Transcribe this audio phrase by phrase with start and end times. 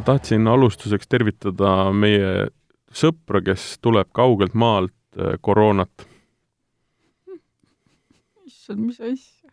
[0.00, 2.46] ma tahtsin alustuseks tervitada meie
[2.96, 6.06] sõpra, kes tuleb kaugelt maalt äh, koroonat.
[8.48, 9.50] issand, mis asja.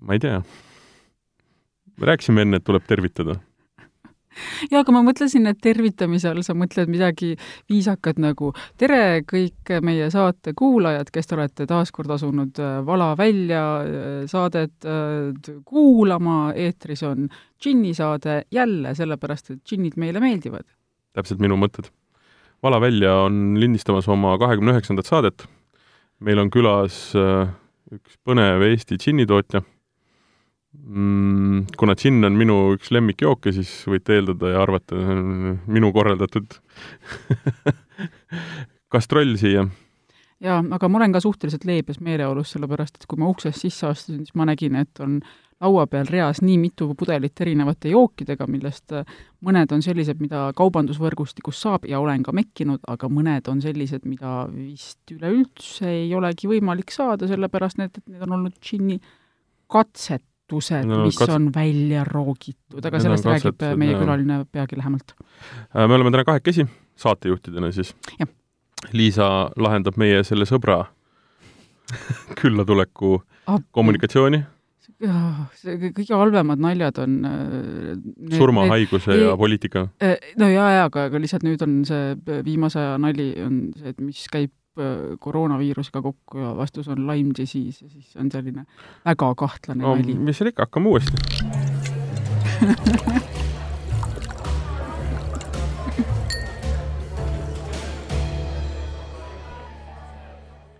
[0.00, 0.38] ma ei tea.
[2.00, 3.36] me rääkisime enne, et tuleb tervitada
[4.70, 7.34] jaa, aga ma mõtlesin, et tervitamise all sa mõtled midagi
[7.70, 13.12] viisakat nagu tere, kõik meie saate kuulajad, kes te olete taas kord asunud äh, Vala
[13.18, 17.28] välja äh, saadet äh, kuulama, eetris on
[17.62, 20.66] džinni saade jälle, sellepärast et džinnid meile meeldivad.
[21.14, 21.90] täpselt minu mõtted.
[22.64, 25.46] Vala välja on lindistamas oma kahekümne üheksandat saadet.
[26.24, 27.12] meil on külas
[27.92, 29.60] üks põnev Eesti džinnitootja
[31.78, 36.58] kuna džinn on minu üks lemmikjooke, siis võite eeldada ja arvata, see on minu korraldatud
[38.94, 39.64] kastroll siia.
[40.44, 44.26] jaa, aga ma olen ka suhteliselt leebes meeleolus, sellepärast et kui ma uksest sisse astusin,
[44.26, 45.20] siis ma nägin, et on
[45.64, 51.62] laua peal reas nii mitu pudelit erinevate jookidega, millest äh, mõned on sellised, mida kaubandusvõrgustikus
[51.64, 56.92] saab ja olen ka mekkinud, aga mõned on sellised, mida vist üleüldse ei olegi võimalik
[56.92, 59.00] saada, sellepärast need, et need on olnud džinni
[59.70, 61.32] katset väärtused no,, mis kats...
[61.32, 64.00] on välja roogitud, aga sellest räägib meie jah.
[64.00, 65.14] külaline peagi lähemalt.
[65.76, 67.94] Äh, me oleme täna kahekesi, saatejuhtidena siis.
[68.92, 70.84] Liisa lahendab meie selle sõbra
[72.40, 73.22] küllatuleku
[73.72, 74.44] kommunikatsiooni
[75.58, 79.88] see kõige halvemad naljad on äh, need, surmahaiguse need, ja poliitika?
[80.00, 82.14] Äh, no jaa, jaa, aga, aga lihtsalt nüüd on see
[82.46, 84.52] viimase aja nali on see, et mis käib
[85.20, 88.64] koroonaviirusega kokku ja vastus on Lyme disease ja siis on selline
[89.04, 90.14] väga kahtlane no, nali.
[90.14, 91.14] mis seal ikka, hakkame uuesti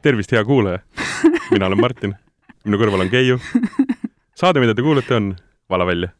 [0.04, 0.78] tervist, hea kuulaja!
[1.50, 2.14] mina olen Martin,
[2.64, 3.38] minu kõrval on Keiu.
[4.36, 5.34] saade, mida te kuulete, on
[5.70, 6.10] Vala välja.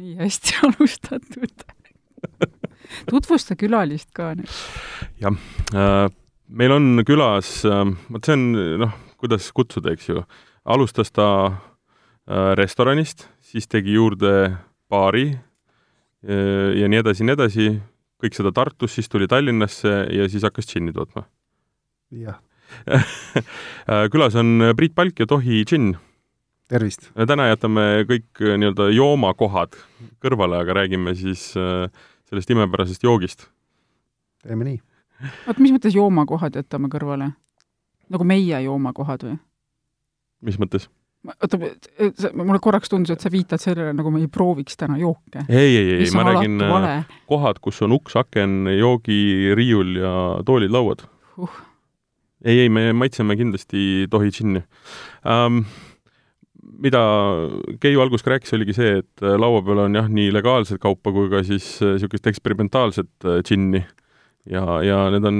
[0.00, 1.66] nii hästi alustatud
[3.10, 4.60] tutvusta külalist ka nüüd.
[5.20, 5.36] jah
[5.74, 6.08] äh,,
[6.48, 8.44] meil on külas, ähm, vot see on
[8.82, 10.22] noh, kuidas kutsuda, eks ju,
[10.64, 14.54] alustas ta äh, restoranist, siis tegi juurde
[14.92, 17.68] baari äh, ja nii edasi nii edasi,
[18.22, 21.26] kõik seda Tartus, siis tuli Tallinnasse ja siis hakkas džinni tootma.
[22.14, 22.40] jah
[22.88, 25.94] äh, külas on Priit Palk ja Tohi džinn.
[26.68, 27.10] tervist!
[27.14, 29.76] täna jätame kõik nii-öelda joomakohad
[30.24, 33.48] kõrvale, aga räägime siis sellest imepärasest joogist.
[34.42, 34.82] teeme nii
[35.46, 37.32] oota, mis mõttes joomakohad jätame kõrvale?
[38.12, 39.38] nagu meie joomakohad või?
[40.44, 40.88] mis mõttes?
[41.24, 41.58] oota,
[42.36, 45.46] mulle korraks tundus, et sa viitad sellele, nagu me ei prooviks täna jooke.
[45.48, 50.12] ei, ei, ei, ma räägin äh, kohad, kus on uks, aken, joogiriiul ja
[50.46, 51.06] toolid, lauad
[51.40, 51.58] uh..
[52.44, 54.64] ei, ei, me maitseme kindlasti tohi džinni
[55.24, 55.64] um,
[56.84, 57.00] mida
[57.80, 61.30] Keiu alguses rääkis, oligi see, et äh, laua peal on jah, nii legaalset kaupa kui
[61.32, 63.92] ka siis niisugust äh, eksperimentaalset džinni äh,
[64.50, 65.38] ja, ja need on,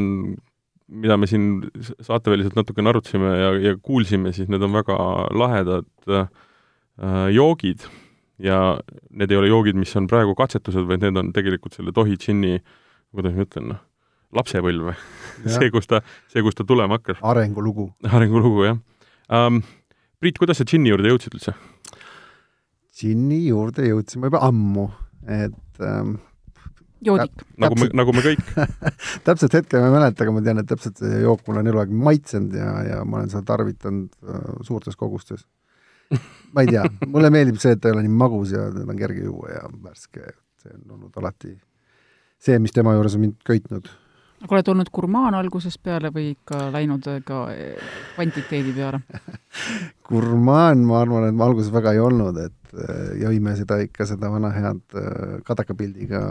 [0.88, 1.66] mida me siin
[2.04, 4.96] saateväliselt natukene arutasime ja, ja kuulsime, siis need on väga
[5.34, 6.28] lahedad äh,
[7.34, 7.86] joogid
[8.42, 8.78] ja
[9.10, 12.58] need ei ole joogid, mis on praegu katsetused, vaid need on tegelikult selle Tohi džinni,
[13.14, 13.84] kuidas ma ütlen, noh,
[14.34, 14.92] lapsepõlv
[15.54, 17.22] see, kus ta, see, kus ta tulema hakkas.
[17.22, 17.92] arengulugu.
[18.10, 18.78] arengulugu, jah
[19.30, 19.62] um,.
[20.22, 21.52] Priit, kuidas sa džinni juurde jõudsid üldse?
[22.94, 24.86] džinni juurde jõudsime juba ammu,
[25.28, 26.14] et ähm,
[27.06, 27.44] joodik.
[27.62, 28.54] nagu me, nagu me kõik.
[29.26, 31.92] Täpselt hetke ma ei mäleta, aga ma tean, et täpselt see jook mulle on eluaeg
[32.08, 35.46] maitsenud ja, ja ma olen seda tarvitanud äh, suurtes kogustes.
[36.54, 38.98] ma ei tea, mulle meeldib see, et ta ei ole nii magus ja teda on
[38.98, 41.56] kerge juua ja värske, see on olnud alati
[42.44, 43.88] see, mis tema juures on mind köitnud
[44.52, 47.80] oled olnud gurmaan algusest peale või ikka läinud ka eh,
[48.14, 49.00] kvantiteedi peale?
[50.08, 54.30] Gurmaan, ma arvan, et ma alguses väga ei olnud, et eh, jõime seda ikka, seda
[54.32, 56.22] vana head eh, kadakapildiga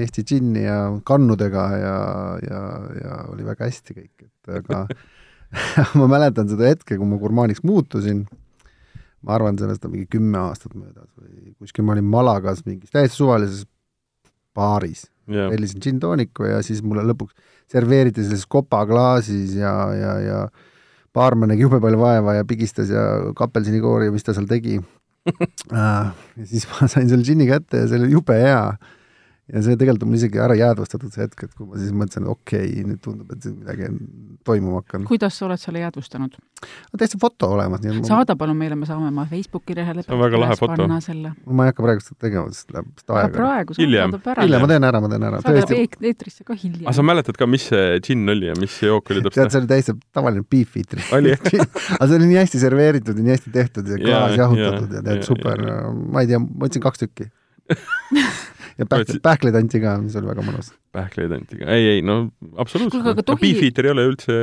[0.00, 1.96] Eesti džinni ja kannudega ja,
[2.46, 2.62] ja,
[3.00, 4.86] ja oli väga hästi kõik, et aga
[6.00, 8.24] ma mäletan seda hetke, kui ma gurmaaniks muutusin,
[9.26, 13.20] ma arvan, sellest on mingi kümme aastat möödas või kuskil ma olin Malagas mingis täiesti
[13.20, 13.66] suvalises
[14.56, 17.34] baaris yeah., tellisin džinn-tooniku ja siis mulle lõpuks
[17.70, 20.40] serveeriti sellises kopaklaasis ja, ja, ja
[21.14, 23.04] baarmen nägi jube palju vaeva ja pigistas ja
[23.38, 24.78] kapelsinikoori ja mis ta seal tegi
[25.72, 28.64] ah, ja siis ma sain selle džinni kätte ja see oli jube hea
[29.50, 32.26] ja see tegelikult on mul isegi ära jäädvustatud see hetk, et kui ma siis mõtlesin,
[32.26, 33.96] et okei okay,, nüüd tundub, et midagi on
[34.46, 35.08] toimuma hakanud.
[35.10, 36.36] kuidas sa oled selle jäädvustanud?
[36.60, 37.82] on täitsa foto olemas.
[38.06, 40.86] saada palun meile, me saame oma Facebooki lehele see on väga lahe foto.
[40.86, 43.32] ma ei hakka praegu seda tegema, sest läheb vist aega.
[43.38, 45.42] praegu hiljem, hiljem ma teen ära, ma teen ära.
[45.46, 45.74] saadab
[46.12, 46.86] eetrisse ka hiljem.
[46.86, 49.40] aga sa mäletad ka, mis see džinn oli ja mis see jook oli täpselt?
[49.40, 51.02] tead, see oli täiesti tavaline beef eater.
[51.18, 51.34] oli
[51.98, 55.26] aga see oli nii hästi serveeritud ja nii hästi tehtud ja klaas jahutatud ja tead,
[55.26, 55.66] super,
[56.06, 57.30] ma ei tea, ma võtsin kaks tükki
[58.78, 60.70] ja pähkleid, pähkleid anti ka, mis oli väga mõnus.
[60.94, 62.16] pähkleid anti ka, ei, ei no
[62.60, 63.06] absoluutselt.
[63.12, 64.36] aga tohi Beefeater ei ole üldse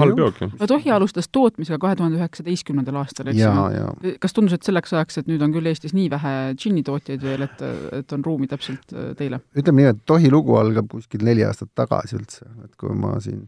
[0.00, 4.14] halb jook aga Tohi alustas tootmisega kahe tuhande üheksateistkümnendal aastal, eks ju?
[4.22, 7.62] kas tundus, et selleks ajaks, et nüüd on küll Eestis nii vähe džinnitootjaid veel, et,
[8.00, 9.42] et on ruumi täpselt äh, teile?
[9.58, 13.46] ütleme nii, et Tohi lugu algab kuskil neli aastat tagasi üldse, et kui ma siin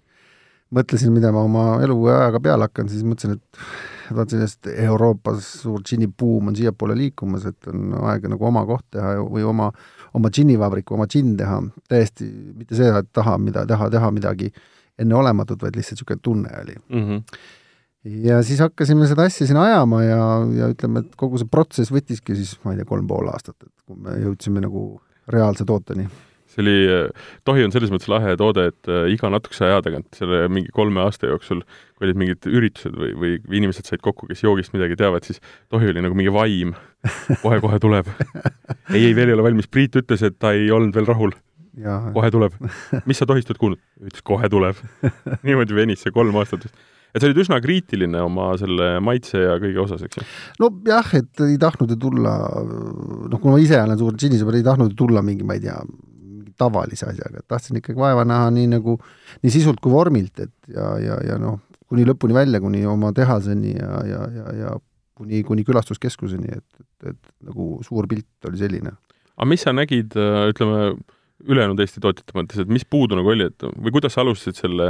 [0.75, 6.50] mõtlesin, mida ma oma eluajaga peale hakkan, siis mõtlesin, et vaatasin, et Euroopas suur džinnibuum
[6.50, 9.71] on siiapoole liikumas, et on aeg nagu oma koht teha või oma,
[10.17, 11.61] oma džinnivabriku, oma džinn teha,
[11.91, 12.27] täiesti
[12.57, 14.51] mitte see, et taha mida, taha teha midagi
[15.01, 16.77] enneolematut, vaid lihtsalt niisugune tunne oli.
[16.89, 17.09] Mm.
[17.09, 17.49] -hmm
[18.05, 20.23] ja siis hakkasime seda asja siin ajama ja,
[20.57, 23.73] ja ütleme, et kogu see protsess võttiski siis, ma ei tea, kolm pool aastat, et
[23.85, 24.85] kui me jõudsime nagu
[25.29, 26.07] reaalse tooteni.
[26.51, 26.79] See oli,
[27.47, 31.05] tohi on selles mõttes lahe toode, et äh, iga natukese aja tagant, selle mingi kolme
[31.05, 31.61] aasta jooksul,
[32.00, 35.91] kui olid mingid üritused või, või inimesed said kokku, kes joogist midagi teavad, siis tohi
[35.93, 37.37] oli nagu mingi vaim kohe,.
[37.43, 38.08] kohe-kohe tuleb.
[38.97, 39.69] ei, ei, veel ei ole valmis.
[39.69, 41.37] Priit ütles, et ta ei olnud veel rahul.
[42.17, 42.56] kohe tuleb.
[43.05, 43.82] mis sa tohist oled kuulnud?
[44.00, 44.81] ütles, kohe tuleb.
[45.47, 46.81] niimoodi venis see kolm aastat vist
[47.11, 50.26] et sa olid üsna kriitiline oma selle maitse ja kõige osas, eks ju?
[50.62, 52.35] nojah, et ei tahtnud ju tulla,
[53.26, 55.75] noh, kui ma ise olen suur džinnisõber, ei tahtnud ju tulla mingi, ma ei tea,
[56.61, 58.94] tavalise asjaga, tahtsin ikkagi vaeva näha nii nagu,
[59.43, 61.58] nii sisult kui vormilt, et ja, ja, ja noh,
[61.91, 64.75] kuni lõpuni välja, kuni oma tehaseni ja, ja, ja, ja
[65.21, 68.95] kuni, kuni külastuskeskuseni, et, et, et nagu suur pilt oli selline.
[69.37, 70.15] aga mis sa nägid,
[70.53, 70.93] ütleme,
[71.49, 74.89] ülejäänud Eesti tootjate mõttes, et mis puudu nagu oli, et või kuidas sa alustasid selle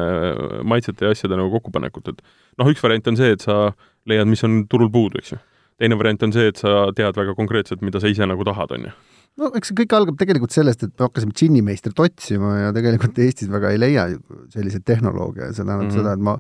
[0.66, 2.24] maitsete ja asjade nagu kokkupanekut, et
[2.58, 3.70] noh, üks variant on see, et sa
[4.10, 5.40] leiad, mis on turul puudu, eks ju.
[5.80, 8.90] teine variant on see, et sa tead väga konkreetselt, mida sa ise nagu tahad, on
[8.90, 8.96] ju
[9.40, 13.50] no eks see kõik algab tegelikult sellest, et me hakkasime džinnimeistrit otsima ja tegelikult Eestis
[13.52, 14.08] väga ei leia
[14.52, 15.96] selliseid tehnolooge, see tähendab mm -hmm.
[15.96, 16.34] seda, et ma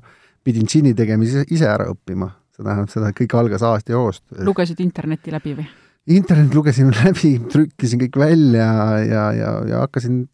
[0.44, 4.24] pidin džinni tegemise ise ära õppima, see tähendab seda, et kõik algas A-st ja O-st.
[4.46, 5.68] lugesid interneti läbi või?
[6.10, 8.68] internet lugesin läbi, trükkisin kõik välja
[9.04, 10.24] ja, ja, ja hakkasin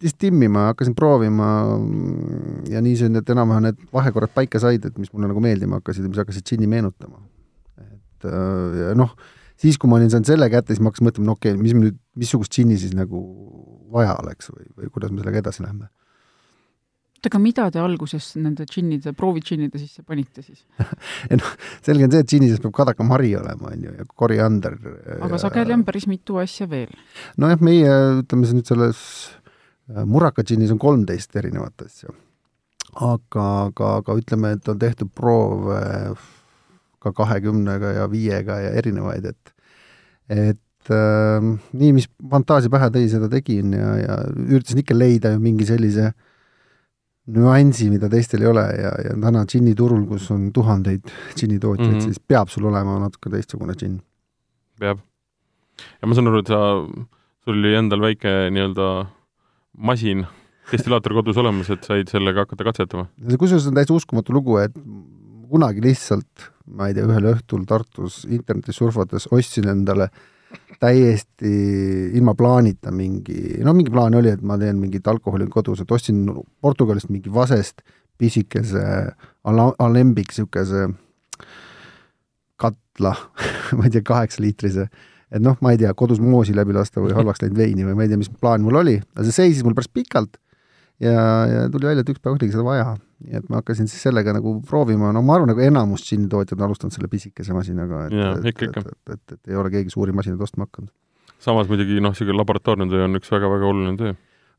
[0.00, 1.48] lihtsalt timmima, hakkasin proovima
[2.70, 6.06] ja nii see, et enam-vähem need vahekorrad paika said, et mis mulle nagu meeldima hakkasid
[6.06, 7.20] ja mis hakkasid džinni meenutama.
[7.80, 9.12] et äh, noh,
[9.60, 11.76] siis, kui ma olin saanud selle kätte, siis ma hakkasin mõtlema, no okei okay,, mis
[11.76, 13.20] nüüd, missugust džinni siis nagu
[13.92, 15.90] vaja oleks või, või kuidas me sellega edasi läheme.
[17.20, 20.64] Oota, aga mida te alguses nende džinnide, proovidžinnide sisse panite siis
[21.40, 21.50] noh,
[21.84, 24.78] selge on see, et džinni sees peab kadakamari olema, on ju, ja koriander.
[25.20, 25.42] aga ja...
[25.44, 26.90] sageli on päris mitu asja veel.
[27.40, 29.02] nojah, meie, ütleme siis nüüd selles
[29.92, 32.14] äh, Muraka džinnis on kolmteist erinevat asja.
[32.96, 36.16] aga, aga, aga ütleme, et on tehtud proove
[37.00, 39.56] ka kahekümnega ja viiega ja erinevaid, et
[40.30, 41.44] et äh,
[41.76, 46.12] nii, mis fantaasia pähe tõi, seda tegin ja, ja üritasin ikka leida mingi sellise
[47.34, 51.06] nüansi, mida teistel ei ole ja, ja täna džinniturul, kus on tuhandeid
[51.36, 52.08] džinnitootjaid mm, -hmm.
[52.08, 54.00] siis peab sul olema natuke teistsugune džinn.
[54.80, 55.00] peab.
[56.00, 56.60] ja ma saan aru, et sa,
[57.44, 58.90] sul oli endal väike nii-öelda
[59.78, 60.26] masin,
[60.72, 63.08] destillaator kodus olemas, et said sellega hakata katsetama?
[63.38, 64.76] kusjuures on täitsa uskumatu lugu, et
[65.50, 70.10] kunagi lihtsalt, ma ei tea, ühel õhtul Tartus internetis surfates ostsin endale
[70.80, 71.50] täiesti
[72.16, 76.24] ilma plaanita mingi, no mingi plaan oli, et ma teen mingit alkoholi kodus, et ostsin
[76.62, 77.84] Portugalist mingi vasest
[78.20, 78.82] pisikese
[79.44, 80.88] ala-, alembik, niisuguse
[82.60, 83.14] katla
[83.76, 84.88] ma ei tea, kaheksa liitrise,
[85.30, 88.06] et noh, ma ei tea, kodus moosi läbi lasta või halvaks läinud veini või ma
[88.06, 90.40] ei tea, mis plaan mul oli, aga see seisis mul päris pikalt
[91.00, 94.00] ja, ja tuli välja, et üks päev oligi seda vaja nii et ma hakkasin siis
[94.06, 98.16] sellega nagu proovima, no ma arvan, nagu enamus džinnitootjad on alustanud selle pisikese masinaga, et,
[98.16, 100.90] et, et, et, et, et, et ei ole keegi suuri masinaid ostma hakanud.
[101.40, 104.14] samas muidugi noh, niisugune laboratoorne töö on üks väga-väga oluline töö.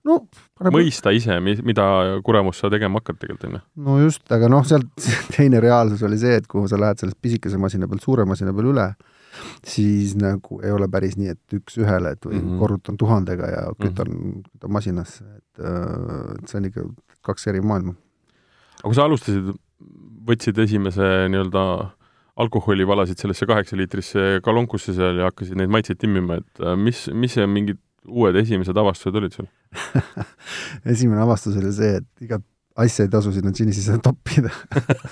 [0.06, 0.20] no
[0.60, 0.78] paneb...
[0.78, 1.88] mõista ise, mida
[2.26, 3.64] kuremus sa tegema hakkad tegelikult, on ju.
[3.88, 7.62] no just, aga noh, sealt teine reaalsus oli see, et kui sa lähed sellest pisikese
[7.62, 8.88] masina pealt suure masina peale üle,
[9.64, 12.60] siis nagu ei ole päris nii, et üks-ühele, et või mm -hmm.
[12.60, 14.46] korrutan tuhandega ja kütan mm, -hmm.
[14.54, 16.88] kütan masinasse, et, äh, et see on ikka
[17.22, 17.96] kaks eri maailma
[18.82, 19.52] aga kui sa alustasid,
[20.28, 21.64] võtsid esimese nii-öelda
[22.42, 27.06] alkoholi, valasid sellesse kaheksa liitrisse kalonkusse seal ja hakkasid neid maitseid timmima, et äh, mis,
[27.14, 29.50] mis mingid uued esimesed avastused olid sul
[30.94, 32.46] esimene avastus oli see, et igat
[32.80, 34.52] asja ei tasu sinna džinni sisse toppida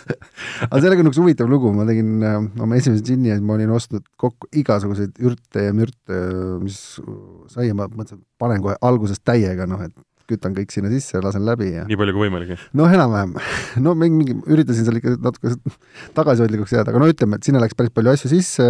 [0.69, 3.73] aga sellega on üks huvitav lugu, ma tegin äh, oma esimese džinni ja ma olin
[3.75, 6.21] ostnud kokku igasuguseid ürte ja mürte,
[6.63, 6.79] mis
[7.51, 9.95] sai ja ma mõtlesin, panen kohe algusest täiega, noh et
[10.29, 12.53] kütan kõik sinna sisse, lasen läbi ja nii palju kui võimalik?
[12.77, 13.33] noh, enam-vähem.
[13.85, 15.55] no mingi, mingi, üritasin seal ikka natuke
[16.17, 18.67] tagasihoidlikuks jääda, aga no ütleme, et sinna läks päris palju asju sisse,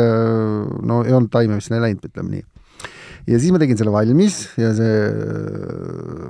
[0.90, 2.46] no ei olnud taime, mis sinna ei läinud, ütleme nii.
[3.34, 4.96] ja siis ma tegin selle valmis ja see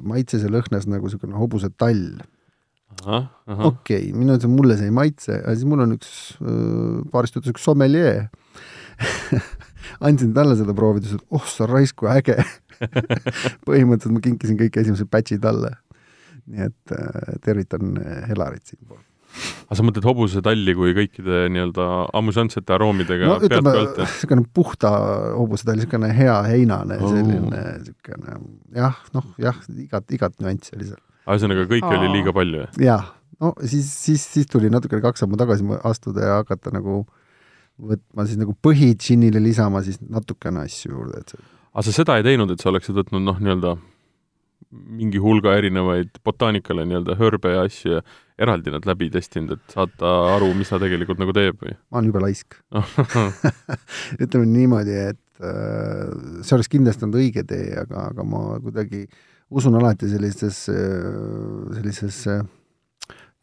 [0.09, 2.19] maitses ja lõhnas nagu niisugune hobuse tall.
[3.05, 6.13] Okei okay,, minu mulle see ei maitse, aga siis mul on üks,
[7.13, 8.27] paarist ütles üks sommelier
[10.05, 12.39] andsin talle seda proovida, ütles, et oh sa raisk, kui äge
[13.67, 15.75] põhimõtteliselt ma kinkisin kõik esimesed batch'id talle.
[16.49, 19.03] nii et äh, tervitan Helarit siinpool
[19.69, 21.85] aga sa mõtled hobusetalli kui kõikide nii-öelda
[22.17, 24.91] amusantsete aroomidega no ütleme, niisugune puhta
[25.37, 28.39] hobusetall, niisugune hea heinane oh., selline niisugune
[28.79, 31.03] jah, noh jah, igat, igat nüanssi oli seal.
[31.35, 32.81] Ühesõnaga, kõike oli liiga palju, jah?
[32.85, 33.07] jah,
[33.43, 37.03] no siis, siis, siis tuli natukene kaks sammu tagasi astuda ja hakata nagu
[37.79, 42.25] võtma siis nagu põhidžinnile lisama siis natukene asju juurde, et see aga sa seda ei
[42.25, 43.77] teinud, et sa oleksid võtnud noh, nii-öelda
[44.69, 48.01] mingi hulga erinevaid botaanikale nii-öelda hõrbe ja asju ja
[48.39, 51.75] eraldi nad läbi testinud, et saada aru, mis ta tegelikult nagu teeb või?
[51.89, 52.59] ma olen jube laisk
[54.23, 56.11] ütleme niimoodi, et äh,
[56.43, 59.05] see oleks kindlasti olnud õige tee, aga, aga ma kuidagi
[59.49, 60.77] usun alati sellisesse,
[61.73, 62.39] sellisesse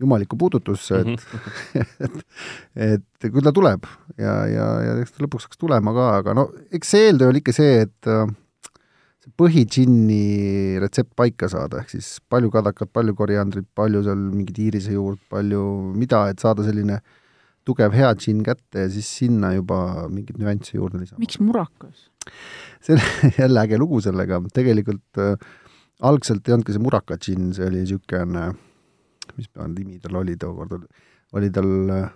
[0.01, 1.85] jumalikku puudutusse, et mm, -hmm.
[2.87, 3.87] et, et küll ta tuleb
[4.21, 7.41] ja, ja, ja eks ta lõpuks hakkas tulema ka, aga no eks see eeltöö oli
[7.41, 8.29] ikka see, et äh,
[9.25, 15.23] see põhidžinni retsept paika saada, ehk siis palju kadakat, palju koriandrit, palju seal mingit iirisejuurt,
[15.33, 15.63] palju
[15.97, 17.01] mida, et saada selline
[17.67, 21.25] tugev hea džinn kätte ja siis sinna juba mingeid nüansse juurde lisama.
[21.25, 22.11] miks murakas?
[22.85, 25.41] see on jälle äge lugu sellega, tegelikult äh,
[26.05, 28.47] algselt ei olnudki see muraka džinn, see oli niisugune
[29.37, 30.87] mis nimi tal oli tookord,
[31.37, 32.09] oli tal äh,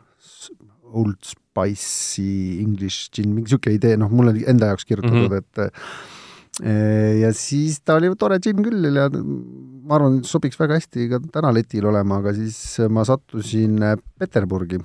[0.90, 5.38] Old Spice'i English gin, mingi niisugune idee, noh, mul oli enda jaoks kirjutatud mm, -hmm.
[5.38, 11.08] et äh, ja siis ta oli tore džinn küll ja ma arvan, sobiks väga hästi
[11.10, 12.58] ka täna letil olema, aga siis
[12.90, 13.78] ma sattusin
[14.18, 14.80] Peterburgi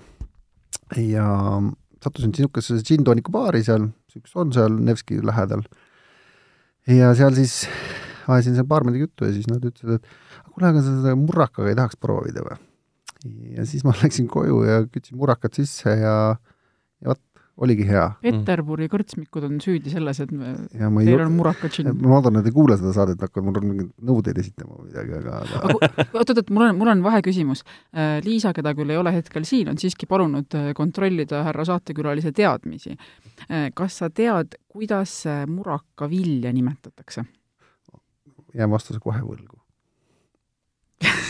[1.01, 1.27] ja
[2.03, 5.65] sattusin niisugusesse džinn-tooniku baari seal, üks on seal Nevski lähedal.
[6.87, 7.65] ja seal siis
[8.27, 11.77] ajasin seal baarmeniga juttu ja siis nad ütlesid, et kuule, aga sa seda murrakaga ei
[11.77, 12.57] tahaks proovida või?
[13.57, 16.17] ja siis ma läksin koju ja kütsin murrakat sisse ja,
[17.01, 17.21] ja vot,
[17.63, 18.05] oligi hea.
[18.23, 21.19] Peterburi kõrtsmikud on süüdi selles, et me, teil ju...
[21.23, 21.93] on muraka džinn.
[22.01, 25.37] ma loodan, et ei kuule seda saadet, hakkavad mulle mingeid nõudeid esitama või midagi, aga,
[25.61, 27.63] aga oot-oot, mul on, mul on vaheküsimus.
[27.95, 32.35] Äh, Liisa, keda küll ei ole hetkel siin, on siiski palunud äh, kontrollida härra saatekülalise
[32.35, 32.97] teadmisi.
[33.47, 37.23] Äh, kas sa tead, kuidas muraka vilja nimetatakse?
[38.55, 39.59] Jään vastuse kohe võlgu.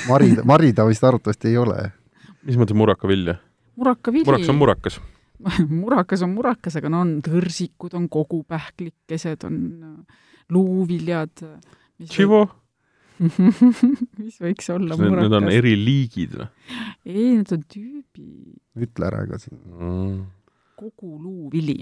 [0.10, 1.91] Mari, Mari ta vist arvatavasti ei ole.
[2.46, 3.39] mis mõttes murakavilja?
[3.75, 4.25] murakavili.
[4.25, 5.00] murakas on murakas
[5.84, 10.22] murakas on murakas, aga no on tõrsikud, on kogupähklikesed, on äh,
[10.53, 11.44] luuviljad.
[12.05, 12.46] Tšivo
[14.22, 15.25] mis võiks olla murakas?
[15.25, 16.48] Need on eri liigid või?
[17.08, 18.58] ei, need on tüübid.
[18.86, 20.17] ütle ära ka siin mm..
[20.79, 21.77] kogu luuvili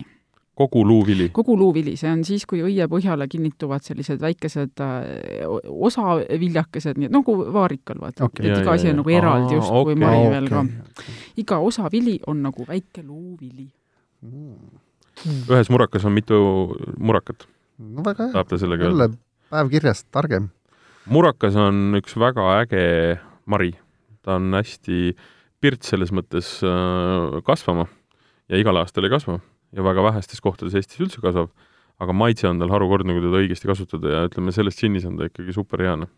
[0.55, 1.29] kogu luuvili?
[1.33, 5.45] kogu luuvili, see on siis, kui õie põhjale kinnituvad sellised väikesed äh,
[5.89, 8.49] osaviljakesed, nii et nagu vaarikal, vaata okay,.
[8.49, 11.15] et iga asi on nagu eraldi justkui okay, mari veel ka okay..
[11.43, 13.67] iga osavili on nagu väike luuvili
[14.21, 14.81] mm..
[15.49, 16.41] ühes murakas on mitu
[16.97, 17.47] murakat?
[17.79, 18.43] no väga hea,
[18.85, 19.09] jälle
[19.53, 20.51] päev kirjas, targem.
[21.05, 22.83] murakas on üks väga äge
[23.45, 23.73] mari.
[24.21, 25.15] ta on hästi
[25.63, 27.87] pirts selles mõttes äh, kasvama
[28.51, 29.39] ja igal aastal ei kasva
[29.73, 31.51] ja väga vähestes kohtades Eestis üldse kasvab,
[32.03, 35.29] aga maitse on tal harukordne, kui teda õigesti kasutada ja ütleme, selles džinnis on ta
[35.29, 36.11] ikkagi superhea, noh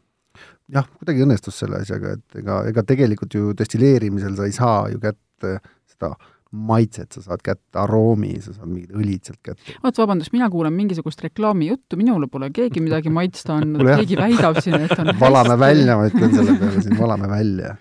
[0.71, 5.01] jah, kuidagi õnnestus selle asjaga, et ega, ega tegelikult ju destilleerimisel sa ei saa ju
[5.03, 5.59] kätte
[5.89, 6.15] seda
[6.55, 9.75] maitset, sa saad kätte aroomi, sa saad mingid õlid sealt kätte.
[9.81, 14.87] oot, vabandust, mina kuulen mingisugust reklaamijuttu, minule pole keegi midagi maitsta andnud keegi väidab siin,
[14.87, 15.63] et on valame hästi.
[15.65, 17.75] välja, ma ütlen selle peale siin, valame välja.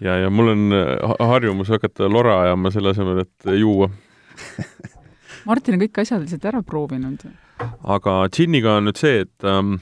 [0.00, 0.66] ja, ja mul on
[1.32, 3.90] harjumus hakata lora ajama selle asemel, et juua
[5.46, 7.28] Martin on kõik asjad lihtsalt ära proovinud.
[7.96, 9.76] aga džinniga on nüüd see, et ähm,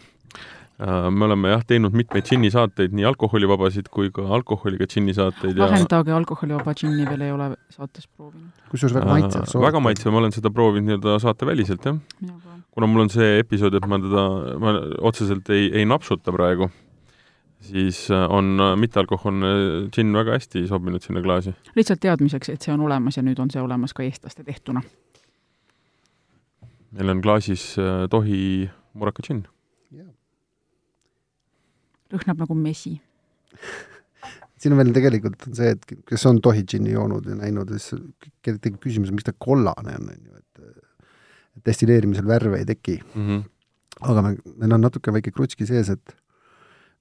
[0.79, 6.13] äh, me oleme jah, teinud mitmeid džinnisaateid, nii alkoholivabasid kui ka alkoholiga džinnisaateid ja vahendage,
[6.15, 8.51] alkoholivaba džinni veel ei ole saates proovinud.
[8.71, 9.61] kusjuures väga maitsev äh,.
[9.65, 12.27] väga maitsev, ma olen seda proovinud nii-öelda saateväliselt, jah.
[12.71, 14.25] kuna mul on see episood, et ma teda,
[14.61, 14.75] ma
[15.11, 16.69] otseselt ei, ei napsuta praegu,
[17.65, 19.55] siis äh, on äh, mittealkohoolne
[19.89, 21.57] džinn väga hästi sobinud sinna klaasi.
[21.81, 24.85] lihtsalt teadmiseks, et see on olemas ja nüüd on see olemas ka eestlaste tehtuna
[26.95, 29.45] meil on klaasis äh, tohi muraka džinn
[29.95, 30.11] yeah..
[32.15, 32.97] lõhnab nagu mesi
[34.61, 38.01] siin on veel tegelikult on see, et kes on tohi džinni joonud ja näinud, siis
[38.45, 43.27] tekib küsimus, miks ta kollane on, on ju, et destilleerimisel värve ei teki mm.
[43.27, 43.43] -hmm.
[44.11, 46.17] aga me, meil on natuke väike krutski sees, et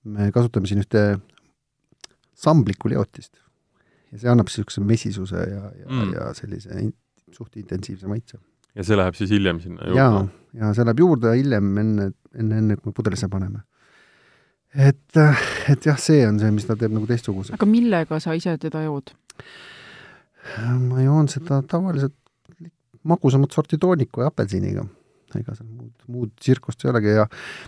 [0.03, 1.03] me kasutame siin ühte
[2.33, 3.39] samblikku leotist
[4.11, 6.91] ja see annab niisuguse mesisuse ja, ja mm., ja sellise in,
[7.31, 8.37] suht intensiivse maitse
[8.75, 9.99] ja see läheb siis hiljem sinna juurde?
[9.99, 10.23] jaa,
[10.61, 13.63] ja see läheb juurde hiljem, enne, enne, enne kui me pudelisse paneme.
[14.73, 15.21] et,
[15.69, 17.57] et jah, see on see, mis ta teeb nagu teistsuguseks.
[17.57, 19.13] aga millega sa ise teda jood?
[20.89, 22.15] ma joon seda tavaliselt
[23.07, 24.85] magusamat sorti tooniku ja apelsiniga.
[25.33, 27.23] ega seal muud, muud tsirkust ei olegi ja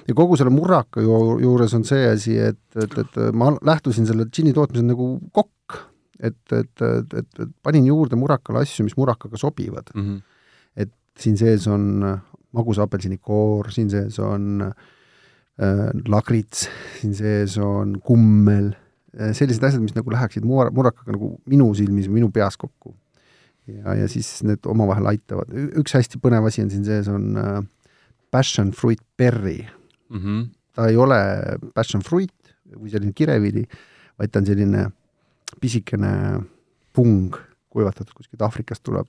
[0.06, 4.28] ja kogu selle murraka ju, juures on see asi, et, et, et ma lähtusin selle
[4.30, 5.80] džinni tootmisel nagu kokk,
[6.20, 10.04] et, et, et, et, et panin juurde murrakale asju, mis murakaga sobivad mm.
[10.04, 10.22] -hmm.
[11.20, 12.04] Siin sees on
[12.56, 16.68] magus apelsinikoor, siin sees on äh, lagrits,
[17.00, 18.74] siin sees on kummel
[19.16, 22.96] äh,, sellised asjad, mis nagu läheksid mur-, murrakaga nagu minu silmis, minu peas kokku
[23.68, 25.52] ja, ja siis need omavahel aitavad.
[25.80, 27.60] üks hästi põnev asi on siin sees, on äh,
[28.34, 29.62] passion fruit berry
[30.10, 30.20] mm.
[30.20, 30.46] -hmm.
[30.76, 31.20] ta ei ole
[31.76, 32.34] passion fruit
[32.76, 33.66] või selline kirevili,
[34.20, 34.90] vaid ta on selline
[35.62, 36.42] pisikene
[36.94, 37.36] pung,
[37.70, 39.08] kuivatatud kuskilt Aafrikast tuleb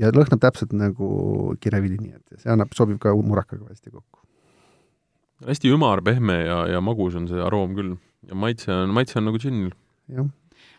[0.00, 4.22] ja lõhnab täpselt nagu kirevili, nii et see annab, sobib ka murakaga hästi kokku.
[5.46, 7.96] hästi ümar, pehme ja, ja magus on see aroom küll
[8.28, 9.74] ja maitse on, maitse on nagu džinnil.
[10.12, 10.30] jah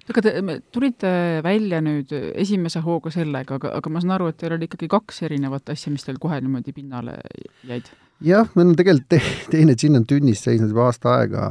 [0.06, 1.12] aga te tulite
[1.46, 5.24] välja nüüd esimese hooga sellega, aga, aga ma saan aru, et teil oli ikkagi kaks
[5.26, 7.18] erinevat asja, mis teil kohe niimoodi pinnale
[7.66, 7.90] jäid?
[8.26, 9.20] jah, meil on tegelikult te,
[9.52, 11.48] teine džinn on tünnis seisnud juba aasta aega,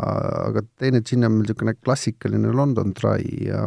[0.50, 3.66] aga teine džinn on meil niisugune klassikaline London Dry ja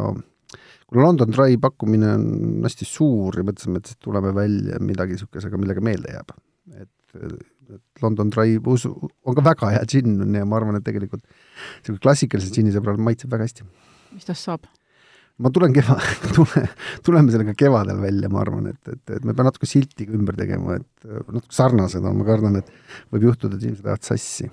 [0.88, 5.60] kuna London Dry pakkumine on hästi suur ja mõtlesime, et siis tuleme välja midagi niisugusega,
[5.60, 6.34] millega meelde jääb.
[6.78, 11.24] et, et London Dry usu, on ka väga hea džinn ja ma arvan, et tegelikult
[11.24, 13.68] niisugune klassikalise džinni sõbral maitseb väga hästi.
[14.16, 14.68] mis tast saab?
[15.38, 15.98] ma tulen keva-,
[16.36, 16.64] tule,
[17.06, 20.78] tuleme sellega kevadel välja, ma arvan, et, et, et me peame natuke siltiga ümber tegema,
[20.80, 22.72] et äh, natuke sarnased on, ma kardan, et
[23.14, 24.48] võib juhtuda, et inimesed lähevad sassi.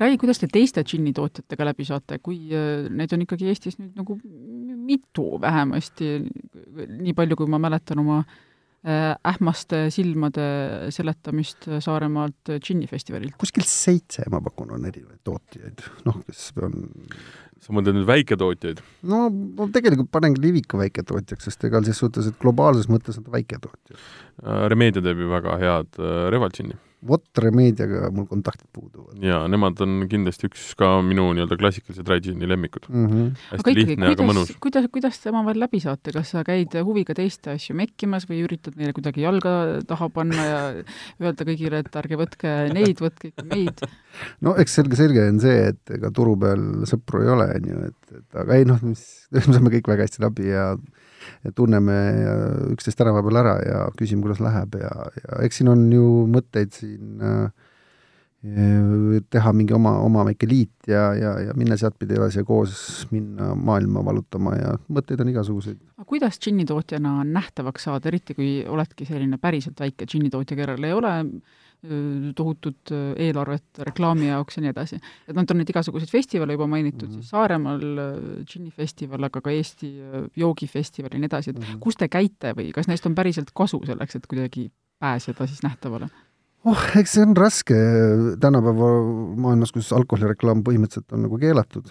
[0.00, 4.16] Rai, kuidas te teiste džinnitootjatega läbi saate, kui äh, neid on ikkagi Eestis nüüd nagu
[4.20, 6.14] mitu vähemasti,
[7.00, 10.46] nii palju, kui ma mäletan oma äh, ähmaste silmade
[10.94, 13.36] seletamist Saaremaalt džinnifestivalilt?
[13.40, 16.90] kuskil seitse, ma pakun, on erinevaid tootjaid, noh, kes on
[17.60, 18.80] sa mõtled nüüd väiketootjaid?
[19.10, 23.34] no ma tegelikult panengi Liviku väiketootjaks, sest ega ses suhtes, et globaalses mõttes on ta
[23.36, 23.98] väiketootja.
[24.44, 29.16] Äh, Remedia teeb ju väga head äh, Revaltšini vot Remediaga mul kontaktid puuduvad.
[29.24, 33.06] jaa, nemad on kindlasti üks ka minu nii-öelda klassikalise dry gin'i lemmikud mm.
[33.06, 33.30] -hmm.
[33.52, 34.52] hästi aga lihtne, aga mõnus.
[34.60, 38.76] kuidas, kuidas te omavahel läbi saate, kas sa käid huviga teiste asju mekkimas või üritad
[38.76, 39.54] neile kuidagi jalga
[39.88, 40.60] taha panna ja
[41.24, 43.84] öelda kõigile, et ärge võtke neid, võtke ikka meid?
[44.44, 47.84] no eks selge, selge on see, et ega turu peal sõpru ei ole, on ju,
[47.90, 50.72] et, et aga ei noh, mis, me saame kõik väga hästi läbi ja
[51.56, 51.96] tunneme
[52.74, 56.72] üksteist tänava peal ära ja küsime, kuidas läheb ja, ja eks siin on ju mõtteid
[56.76, 57.50] siin äh,
[58.40, 63.50] teha mingi oma, oma väike liit ja, ja, ja minna sealtpidi edasi ja koos minna
[63.54, 65.76] maailma valutama ja mõtteid on igasuguseid.
[65.98, 71.12] aga kuidas džinnitootjana nähtavaks saada, eriti kui oledki selline päriselt väike džinnitootja, kellel ei ole
[72.36, 74.98] tohutut eelarvet reklaami jaoks ja nii edasi.
[75.28, 77.22] et noh, on neid igasuguseid festivale juba mainitud mm, -hmm.
[77.22, 77.84] siis Saaremaal
[78.44, 79.92] džinnifestival, aga ka Eesti
[80.36, 81.78] joogifestival ja nii edasi, et mm -hmm.
[81.80, 86.08] kus te käite või kas neist on päriselt kasu selleks, et kuidagi pääseda siis nähtavale?
[86.64, 87.76] oh, eks see on raske
[88.40, 88.90] tänapäeva
[89.36, 91.88] maailmas, kus alkoholireklaam põhimõtteliselt on nagu keelatud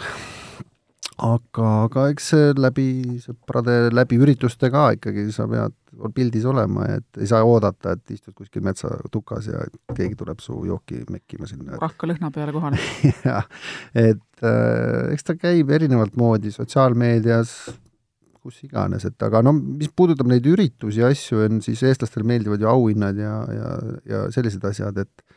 [1.25, 2.88] aga, aga eks see läbi
[3.23, 5.75] sõprade, läbi ürituste ka ikkagi sa pead
[6.15, 9.65] pildis olema, et ei saa oodata, et istud kuskil metsatukas ja
[9.97, 11.79] keegi tuleb su jooki mekkima sinna.
[11.82, 12.79] rahka lõhna peale kohale
[13.27, 13.49] jah,
[13.97, 17.55] et äh, eks ta käib erinevat moodi sotsiaalmeedias,
[18.39, 22.63] kus iganes, et aga no mis puudutab neid üritusi ja asju, on siis eestlastele meeldivad
[22.63, 23.75] ju auhinnad ja, ja,
[24.08, 25.27] ja sellised asjad, et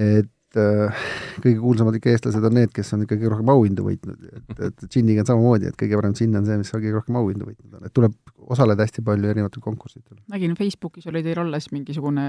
[0.00, 1.02] et et äh,
[1.44, 5.22] kõige kuulsamad ikka eestlased on need, kes on ikkagi rohkem auhindu võitnud, et, et džinniga
[5.22, 7.94] on samamoodi, et kõige parem džinn on see, mis kõige rohkem auhindu võitnud on, et
[7.94, 8.16] tuleb
[8.50, 10.18] osaleda hästi palju erinevatel konkursidel.
[10.32, 12.26] nägin Facebookis oli teil alles mingisugune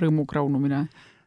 [0.00, 0.82] rõõmu kraunumine.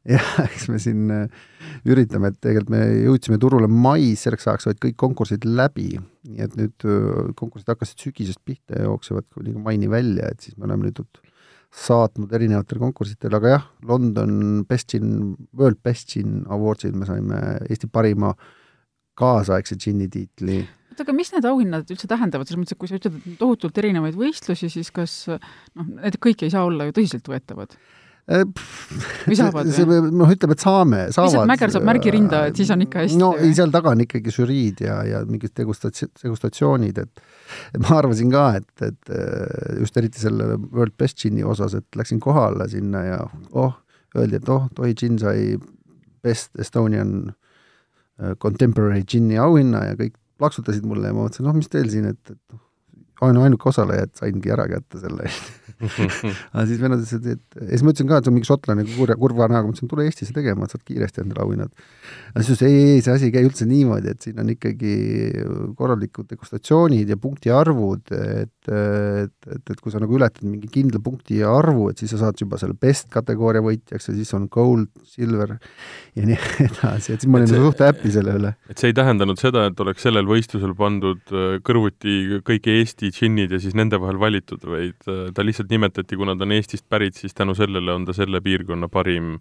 [0.09, 1.43] jah, eks me siin äh,
[1.87, 5.93] üritame, et tegelikult me jõudsime turule mais, selleks ajaks olid kõik konkursid läbi,
[6.27, 10.59] nii et nüüd äh, konkursid hakkasid sügisest pihta ja jooksevad kuni maini välja, et siis
[10.59, 10.99] me oleme nüüd
[11.73, 17.89] saatnud erinevatel konkurssidel, aga jah, London Best Gin, World Best Gin Awardsil me saime Eesti
[17.89, 18.33] parima
[19.17, 20.61] kaasaegse džinni tiitli.
[20.93, 23.81] oota, aga mis need auhinnad üldse tähendavad, selles mõttes, et kui sa ütled, et tohutult
[23.81, 27.77] erinevaid võistlusi, siis kas noh, need kõik ei saa olla ju tõsiseltvõetavad?
[28.31, 28.45] Äh,
[29.27, 31.47] või noh, ütleme, et saame, saavad.
[31.49, 33.19] Mäger saab märgi rinda, et siis on ikka hästi.
[33.19, 37.23] no ei, seal taga on ikkagi žüriid ja, ja mingid degustats-, degustatsioonid, et
[37.75, 41.99] et ma arvasin ka, et, et äh, just eriti selle World Best Gini osas, et
[41.99, 43.19] läksin kohale sinna ja
[43.51, 43.75] oh,
[44.15, 45.57] öeldi, et oh, Tohi Gin sai
[46.23, 47.33] Best Estonian
[48.21, 52.07] äh, Contemporary Gini auhinna ja kõik plaksutasid mulle ja ma mõtlesin, noh, mis teil siin,
[52.15, 52.63] et, et noh,
[53.27, 55.29] ainu-, ainuke osaleja, et saingi ära kätte selle
[56.53, 58.85] aga siis vennad ütlesid, et ja siis ma ütlesin ka, et see on mingi šotlane
[58.93, 61.71] kurja, kurva näoga, ma ütlesin, tule Eestisse tegema, et saad kiiresti endale auhinnad.
[62.31, 64.93] aga siis ütles ei, ei, see asi ei käi üldse niimoodi, et siin on ikkagi
[65.79, 71.41] korralikud degustatsioonid ja punktiarvud, et, et, et, et kui sa nagu ületad mingi kindla punkti
[71.47, 75.57] arvu, et siis sa saad juba selle best kategooria võitjaks ja siis on gold, silver
[76.17, 78.53] ja nii edasi, et siis ma olin suht happy selle üle.
[78.71, 83.53] et see ei tähendanud seda, et oleks sellel võistlusel pandud äh, kõrvuti kõik Eesti džinnid
[83.53, 87.19] ja siis nende vahel valitud, vaid äh, ta lihtsalt nimetati, kuna ta on Eestist pärit,
[87.19, 89.37] siis tänu sellele on ta selle piirkonna parim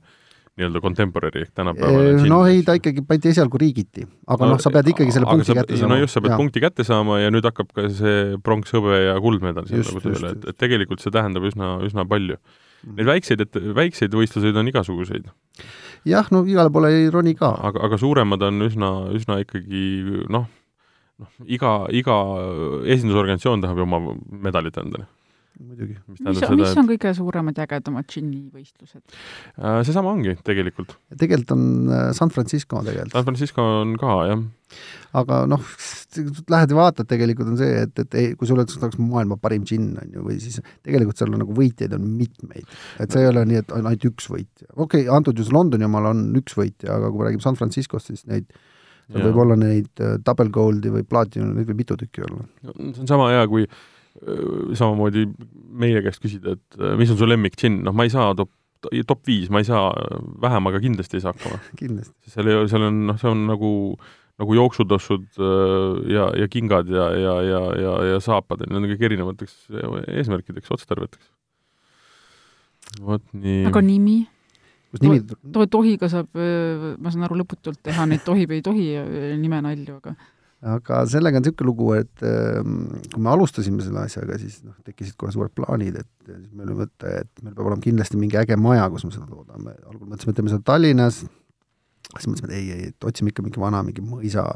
[0.53, 4.73] nii-öelda contemporary ehk tänapäevane no ei, ta ikkagi pandi esialgu riigiti, aga no, noh, sa
[4.75, 5.95] pead ikkagi selle punkti sa, kätte saama.
[5.95, 6.41] no just, sa pead ja.
[6.43, 10.35] punkti kätte saama ja nüüd hakkab ka see pronks, hõbe ja kuldmedal seal nagu tööle,
[10.37, 12.37] et, et tegelikult see tähendab üsna, üsna palju.
[12.83, 12.99] Mhm.
[12.99, 15.31] Neid väikseid, et väikseid võistluseid on igasuguseid.
[16.13, 17.55] jah, no igale poole ei roni ka.
[17.71, 19.87] aga, aga suuremad on üsna, üsna ikkagi
[20.29, 20.51] noh,
[21.21, 22.21] noh, iga, iga
[22.95, 24.17] esindusorganisatsioon tahab ju oma
[24.49, 25.09] medalit endale
[25.61, 25.97] muidugi.
[26.07, 29.03] mis, mis, seda, mis on kõige suuremad ja ägedamad džinni-võistlused?
[29.59, 30.97] Äh, seesama ongi tegelikult.
[31.19, 33.15] tegelikult on äh, San Francisco tegelikult.
[33.17, 34.43] San Francisco on ka, jah.
[35.21, 35.63] aga noh,
[36.53, 39.93] lähed ja vaatad, tegelikult on see, et, et ei, kui sul oleks maailma parim džinn,
[40.01, 42.77] on ju, või siis tegelikult seal on nagu võitjaid on mitmeid.
[43.03, 44.71] et see ei ole nii, et on ainult üks võitja.
[44.75, 48.13] okei okay,, antud juhul Londoni omal on üks võitja, aga kui me räägime San Franciscost,
[48.13, 48.49] siis neid
[49.13, 52.47] seal võib olla neid uh, double gold'i või platinum, neid võib mitu tükki olla.
[52.65, 53.81] see on sama hea, kui äh,
[54.21, 55.25] Äh, samamoodi
[55.73, 58.51] meie käest küsida, et äh, mis on su lemmik džinn, noh, ma ei saa top,
[59.09, 59.87] top viis, ma ei saa
[60.43, 62.33] vähem, aga kindlasti ei saa hakkama kindlasti.
[62.35, 63.71] seal ei ole, seal on, noh, see on nagu,
[64.43, 69.07] nagu jooksutossud äh, ja, ja kingad ja, ja, ja, ja, ja saapad, need on kõik
[69.09, 69.57] erinevateks
[70.13, 71.33] eesmärkideks, otstarveteks.
[73.01, 73.65] vot nii.
[73.73, 74.19] aga nimi?
[74.93, 78.93] Kus nimi to-, tohiga saab, ma saan aru, lõputult teha neid tohib, ei tohi
[79.41, 80.15] nimenalju, aga
[80.63, 85.33] aga sellega on niisugune lugu, et kui me alustasime selle asjaga, siis noh, tekkisid kohe
[85.35, 88.87] suured plaanid, et siis meil oli mõte, et meil peab olema kindlasti mingi äge maja,
[88.93, 89.75] kus me seda toodame.
[89.91, 91.19] algul mõtlesime, et teeme seda Tallinnas,
[92.13, 94.47] siis mõtlesime, et ei, ei, et otsime ikka mingi vana, mingi mõisa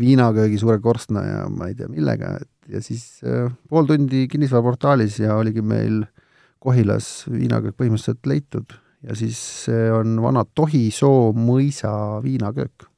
[0.00, 5.20] viinaköögi suure korstna ja ma ei tea millega, et ja siis äh, pool tundi kinnisvaraportaalis
[5.20, 6.04] ja oligi meil
[6.64, 8.72] Kohilas viinaköök põhimõtteliselt leitud
[9.04, 11.92] ja siis see on vana Tohisoo mõisa
[12.24, 12.88] viinaköök.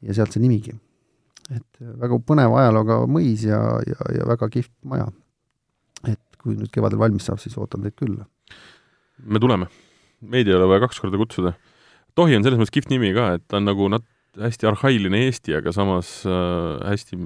[0.00, 0.76] ja sealt see nimigi
[1.50, 5.08] et äh, väga põneva ajalooga mõis ja, ja, ja väga kihvt maja.
[6.06, 8.26] et kui nüüd kevadel valmis saab, siis ootan teid külla.
[9.24, 9.68] me tuleme.
[10.20, 11.54] meid ei ole vaja kaks korda kutsuda.
[12.18, 15.54] Tohi on selles mõttes kihvt nimi ka, et ta on nagu nat-, hästi arhailine Eesti,
[15.58, 17.20] aga samas äh, hästi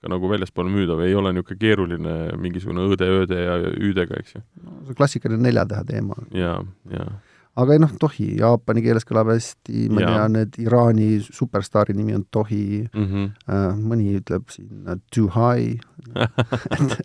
[0.00, 4.44] ka nagu väljaspool müüdav, ei ole niisugune keeruline mingisugune õõde, ööde ja üüdega, eks ju.
[4.64, 6.16] no see klassikaline neljatähe teema.
[6.34, 6.62] jaa,
[6.94, 7.10] jaa
[7.58, 12.24] aga ei noh, Tohi, jaapani keeles kõlab hästi, ma tean, et Iraani superstaari nimi on
[12.30, 12.86] Tohi.
[12.86, 13.82] Mm, -hmm.
[13.90, 15.80] mõni ütleb siin uh, too high.
[16.14, 16.96] Et,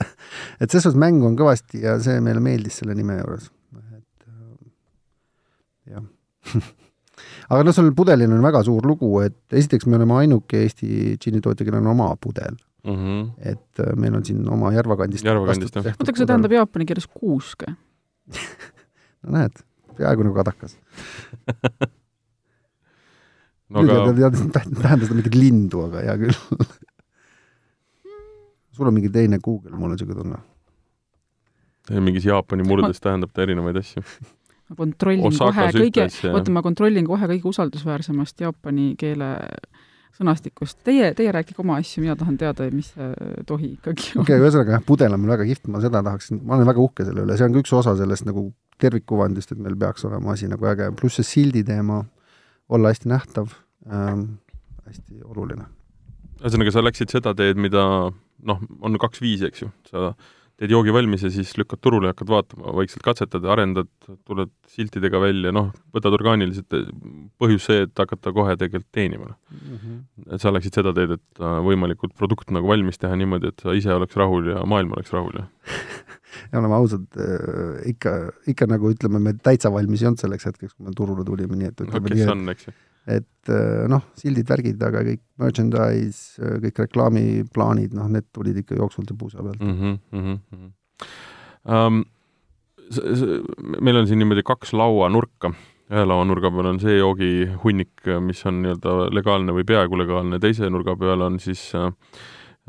[0.62, 3.50] et selles suhtes mängu on kõvasti ja see meile meeldis selle nime juures,
[3.98, 4.56] et uh,
[5.96, 6.06] jah.
[7.50, 11.66] Aga noh, sellel pudelil on väga suur lugu, et esiteks me oleme ainuke Eesti džinnitootja,
[11.66, 12.58] kellel on oma pudel.
[12.86, 12.96] Mm.
[12.96, 13.30] -hmm.
[13.42, 17.66] et meil on siin oma Järva kandist oota, kas see tähendab jaapani keeles kuuske?
[19.26, 19.58] No näed
[19.98, 20.78] peaaegu nagu kadakas
[23.70, 26.38] no aga tead, tähendas ta mingit lindu, aga hea küll
[28.76, 32.02] sul on mingi teine Google, mul on niisugune tunne.
[32.02, 33.04] mingis Jaapani murdes ma...
[33.08, 34.04] tähendab ta erinevaid asju.
[34.70, 39.30] ma kontrollin Osakas kohe kõige, oota, ma kontrollin kohe kõige usaldusväärsemast jaapani keele
[40.16, 40.80] sõnastikust.
[40.88, 43.10] Teie, teie rääkige oma asju, mina tahan teada, mis see
[43.48, 44.24] tohi ikkagi on.
[44.24, 46.84] okei okay,, ühesõnaga jah, pudel on mul väga kihvt, ma seda tahaksin, ma olen väga
[46.84, 48.48] uhke selle üle, see on ka üks osa sellest nagu
[48.82, 52.02] tervikkuvandist, et meil peaks olema asi nagu äge, pluss see sildi teema,
[52.70, 53.54] olla hästi nähtav
[53.92, 54.38] ähm,,
[54.86, 55.68] hästi oluline.
[56.42, 57.86] ühesõnaga, sa läksid seda teed, mida
[58.46, 60.12] noh, on kaks viisi, eks ju, sa
[60.56, 63.90] teed joogi valmis ja siis lükkad turule ja hakkad vaatama, vaikselt katsetad ja arendad,
[64.28, 66.78] tuled siltidega välja, noh, võtad orgaaniliselt,
[67.42, 69.80] põhjus see, et hakata kohe tegelikult teenima mm.
[69.82, 69.98] -hmm.
[70.36, 73.76] et sa läksid seda teed, et äh, võimalikult produkt nagu valmis teha niimoodi, et sa
[73.76, 75.48] ise oleks rahul ja maailm oleks rahul ja
[76.52, 78.16] ja oleme ausad, äh, ikka,
[78.52, 81.72] ikka nagu ütleme, me täitsa valmis ei olnud selleks hetkeks, kui me turule tulime, nii
[81.72, 85.22] et ütleme no, nii, et on, eks ju et äh, noh, sildid, värgid, aga kõik
[85.42, 89.78] merchandise, äh, kõik reklaamiplaanid, noh, need tulid ikka jooksvalt ja puusa pealt mm.
[89.78, 90.74] -hmm, mm -hmm.
[91.66, 92.04] Um,
[93.82, 95.50] meil on siin niimoodi kaks lauanurka,
[95.90, 100.96] ühe lauanurga peal on see joogihunnik, mis on nii-öelda legaalne või peaaegu legaalne, teise nurga
[100.96, 101.92] peal on siis äh,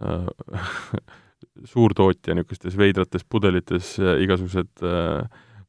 [0.01, 0.27] äh,
[1.64, 5.25] suurtootja niisugustes veidrates pudelites äh, igasugused äh,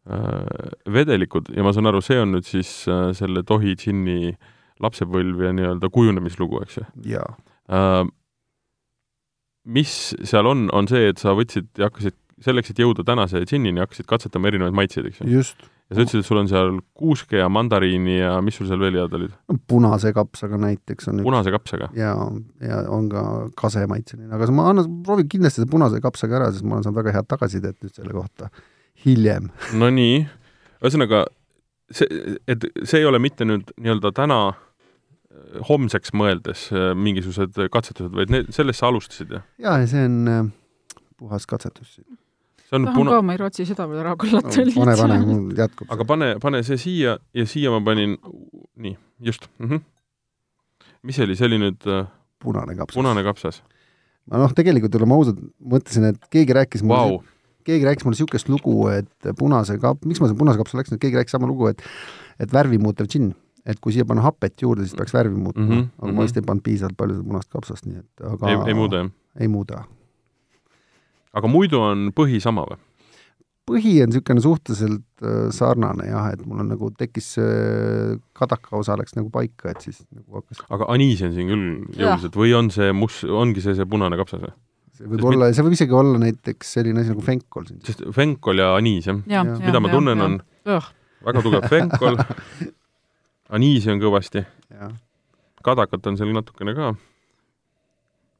[0.09, 4.35] äh, vedelikud ja ma saan aru, see on nüüd siis äh, selle Tohi džinni
[4.83, 6.85] lapsepõlv ja nii-öelda kujunemislugu, eks ju.
[7.15, 7.27] jaa
[7.67, 8.03] äh,.
[9.67, 13.81] mis seal on, on see, et sa võtsid ja hakkasid selleks, et jõuda tänase džinnini,
[13.81, 15.31] hakkasid katsetama erinevaid maitseid, eks ju?
[15.39, 15.67] just.
[15.87, 18.97] Ja sa ütlesid, et sul on seal kuuske ja mandariini ja mis sul seal veel
[18.99, 19.35] head olid?
[19.71, 21.89] punase kapsaga näiteks on punase kapsaga?
[21.97, 22.13] ja,
[22.63, 23.23] ja on ka
[23.59, 27.15] kasemaitseline, aga ma annan, proovin kindlasti selle punase kapsaga ära, sest ma olen saanud väga
[27.15, 28.51] head tagasisidet nüüd selle kohta
[29.05, 29.51] hiljem.
[29.77, 30.21] Nonii,
[30.81, 31.25] ühesõnaga
[31.93, 38.15] see, et see ei ole mitte nüüd nii-öelda täna äh, homseks mõeldes äh, mingisugused katsetused,
[38.17, 39.47] vaid need, sellest sa alustasid, jah?
[39.61, 40.47] jaa, ja see on äh,
[41.17, 42.09] puhas katsetus siin
[42.67, 43.15] see on tahan puna...
[43.15, 44.73] ka, ma ei rootsi seda veel ära kullata no,.
[44.75, 45.93] pane, pane, mul jätkub.
[45.93, 48.17] aga pane, pane see siia ja siia ma panin,
[48.75, 48.97] nii,
[49.29, 49.69] just mm.
[49.69, 49.81] -hmm.
[51.07, 52.05] mis see oli, see oli nüüd uh...
[52.43, 52.99] punane kapsas.
[52.99, 53.63] punane kapsas.
[54.27, 57.19] ma noh, tegelikult oleme ausad, mõtlesin, et keegi rääkis mulle wow.
[57.67, 61.05] keegi rääkis mulle niisugust lugu, et punase kap-, miks ma selle punase kapsa läksin, et
[61.07, 61.83] keegi rääkis sama lugu, et
[62.39, 63.33] et värvi muutev džinn
[63.67, 66.15] et kui siia panna hapet juurde, siis peaks värvi muutma mm, -hmm, aga mm -hmm.
[66.15, 68.97] ma vist ei pannud piisavalt palju seda punast kapsast, nii et aga ei, ei muuda,
[68.97, 69.11] jah?
[69.39, 69.83] ei muuda
[71.37, 72.79] aga muidu on põhi sama või?
[73.67, 78.95] põhi on niisugune suhteliselt äh, sarnane jah, et mul on nagu tekkis see kadaka osa
[78.99, 82.71] läks nagu paika, et siis nagu hakkas aga aniis on siin küll jõuliselt või on
[82.73, 84.53] see must, ongi see see punane kapsas või?
[84.97, 87.81] see võib Sest olla, see võib isegi olla näiteks selline asi nagu fenkol siin.
[87.87, 90.79] sest fenkol ja aniis jah ja, ja, mida ja, ma tunnen, on ja.
[91.27, 92.21] väga tugev fenkol
[93.57, 94.43] aniisi on kõvasti.
[95.63, 96.95] kadakat on seal natukene ka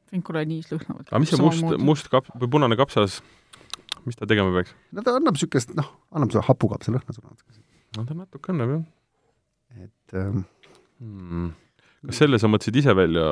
[0.08, 1.06] Fenkula ja niis lõhnavad.
[1.10, 3.20] aga mis see must, must kap- või punane kapsas,
[4.08, 4.74] mis ta tegema peaks?
[4.96, 7.64] no ta annab niisugust, noh, annab seda hapukapsa lõhna sulle natuke.
[7.98, 9.88] no ta natuke annab, jah.
[9.88, 10.46] et ähm,
[11.02, 11.50] hmm.
[12.08, 13.28] kas selle sa mõtlesid ise välja,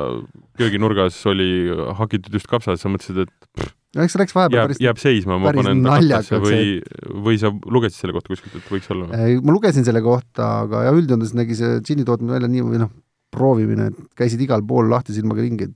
[0.59, 1.49] kööginurgas oli
[1.97, 5.01] hakitud just kapsas, sa mõtlesid, et pff, no eks see läks vahepeal jääb, päris jääb
[5.01, 6.77] seisma, ma panen takakasse või,
[7.25, 9.09] või sa lugesid selle kohta kuskilt, et võiks olla?
[9.09, 12.93] ma lugesin selle kohta, aga ja üldjoontes nägi see džinni tootmine välja nii, või noh,
[13.37, 15.69] proovimine, käisid igal pool lahti silmaga ringi,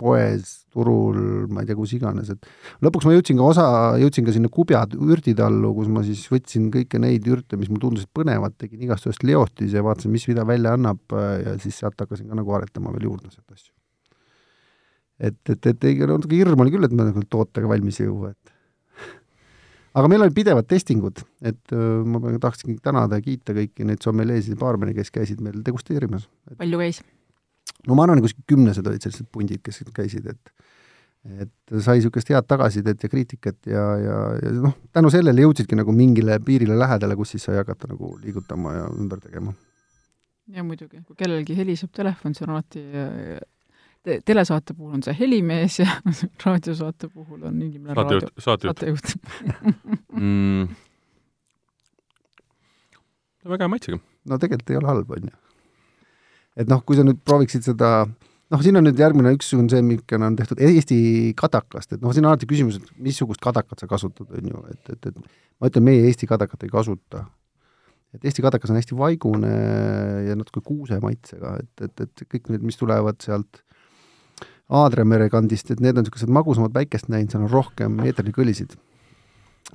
[0.00, 1.18] poes, turul,
[1.52, 2.48] ma ei tea, kus iganes, et
[2.84, 3.64] lõpuks ma jõudsin ka osa,
[4.00, 8.12] jõudsin ka sinna kubja ürditallu, kus ma siis võtsin kõiki neid ürte, mis mulle tundusid
[8.16, 12.30] põnevad, tegin igast ühest leotis ja vaatasin, mis mida välja annab ja siis sealt hakkasin
[12.30, 13.74] ka nagu aretama veel juurde sealt asju.
[15.18, 18.32] et, et, et ei, natuke hirm oli küll, et ma nagu tootega valmis ei jõua,
[18.36, 18.57] et
[19.98, 24.54] aga meil olid pidevad testingud, et äh, ma tahaksingi tänada ja kiita kõiki neid sommeleesid
[24.54, 26.28] ja baarmene, kes käisid meil degusteerimas.
[26.58, 27.02] palju käis?
[27.86, 30.54] no ma arvan, kuskil kümnesed olid sellised pundid, kes käisid, et
[31.28, 35.92] et sai niisugust head tagasisidet ja kriitikat ja, ja, ja noh, tänu sellele jõudsidki nagu
[35.92, 39.52] mingile piirile lähedale, kus siis sai hakata nagu liigutama ja ümber tegema.
[40.54, 42.84] ja muidugi, kui kellelgi heliseb telefon, see on alati
[44.08, 45.88] te telesaate puhul on see helimees ja
[46.44, 49.12] raadiosaate puhul on inimene saatejuht, saatejuht,
[50.20, 50.70] mm.
[53.52, 54.00] väga hea maitsega.
[54.28, 55.36] no tegelikult ei ole halb, on ju.
[56.64, 57.92] et noh, kui sa nüüd prooviksid seda
[58.52, 60.98] noh, siin on nüüd järgmine üks on see, milline on tehtud Eesti
[61.38, 64.94] kadakast, et noh, siin on alati küsimus, et missugust kadakat sa kasutad, on ju, et,
[64.94, 65.18] et, et
[65.60, 67.26] ma ütlen, meie Eesti kadakat ei kasuta.
[68.16, 69.54] et Eesti kadakas on hästi vaigune
[70.28, 73.62] ja natuke kuuse maitsega, et, et, et kõik need, mis tulevad sealt
[74.68, 78.76] Aadria mere kandist, et need on niisugused magusamad päikest näinud, seal on rohkem eeterlikõlisid.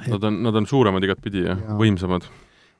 [0.05, 2.25] Nad on, nad on suuremad igatpidi ja, ja võimsamad.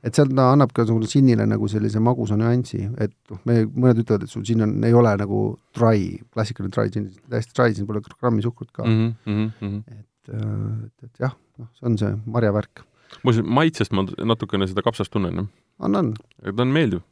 [0.04, 4.02] et sealt ta annab ka sulle džinnile nagu sellise magusa nüansi, et noh, me, mõned
[4.02, 5.44] ütlevad, et sul džinn on, ei ole nagu
[5.76, 9.14] dry, klassikaline dry džinn, täiesti dry, siin pole grammi suhkrut ka mm.
[9.26, 9.78] -hmm.
[9.94, 10.50] et, äh,
[10.86, 12.84] et, et jah, noh, see on see marjavärk.
[13.22, 15.50] muuseas, maitsest ma natukene seda kapsast tunnen, jah.
[15.78, 16.14] on, on.
[16.44, 17.02] ta on meeldiv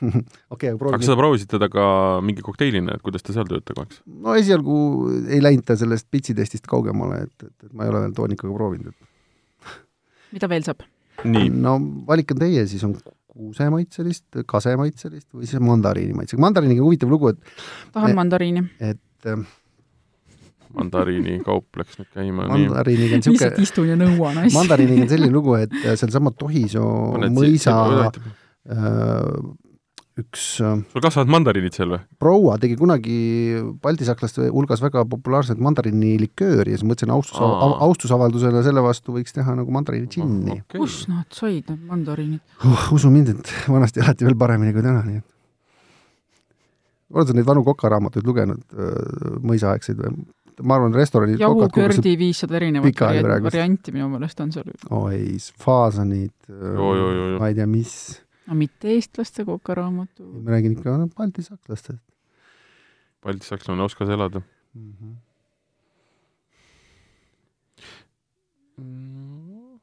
[0.54, 1.84] okei, aga proovi aga sa proovisid teda ka
[2.24, 4.02] mingi kokteilina, et kuidas ta seal töötab, eks?
[4.06, 4.78] no esialgu
[5.26, 8.94] ei läinud ta sellest pitsitestist kaugemale, et, et, et ma ei ole veel toonikaga proovinud,
[8.94, 9.74] et
[10.36, 10.86] mida veel saab?
[11.24, 12.96] no valik on teie, siis on
[13.38, 16.42] kuusemaitselist, kasemaitselist või siis mandariini maitsega.
[16.42, 18.64] mandariiniga huvitav lugu, et tahan mandariini.
[18.78, 19.46] et äh,
[20.74, 22.48] mandariini kaup läks nüüd käima.
[22.50, 24.56] mandariiniga on niisugune lihtsalt istun ja nõuan asju.
[24.56, 28.82] mandariiniga on selline lugu, et sealsama Tohisoo mõisa äh,
[30.18, 32.00] üks äh, sul kasvavad mandariinid seal või?
[32.22, 33.18] proua tegi kunagi
[33.82, 39.74] baltisakslaste hulgas väga populaarset mandariinilikööri ja siis mõtlesin austus, austusavaldusena selle vastu võiks teha nagu
[39.74, 40.62] mandariini džinni oh,.
[40.64, 40.82] Okay.
[40.82, 42.88] kus nad said, need mandariinid uh,?
[42.96, 45.28] usu mind, et vanasti elati veel paremini kui täna, nii et
[47.08, 50.16] oled sa neid vanu kokaraamatuid lugenud, äh, mõisaaegseid või?
[50.58, 53.02] ma arvan, restoranid jahukördi viissada erinevat
[53.44, 54.72] varianti minu meelest on seal.
[54.90, 57.94] oi, faasanid, ma ei tea, mis
[58.48, 60.26] no mitte eestlaste kokaraamatu.
[60.42, 62.04] ma räägin ikka no, baltisakslastest.
[63.24, 64.40] baltisakslane oskas elada
[64.74, 64.92] mm.
[64.92, 65.16] -hmm.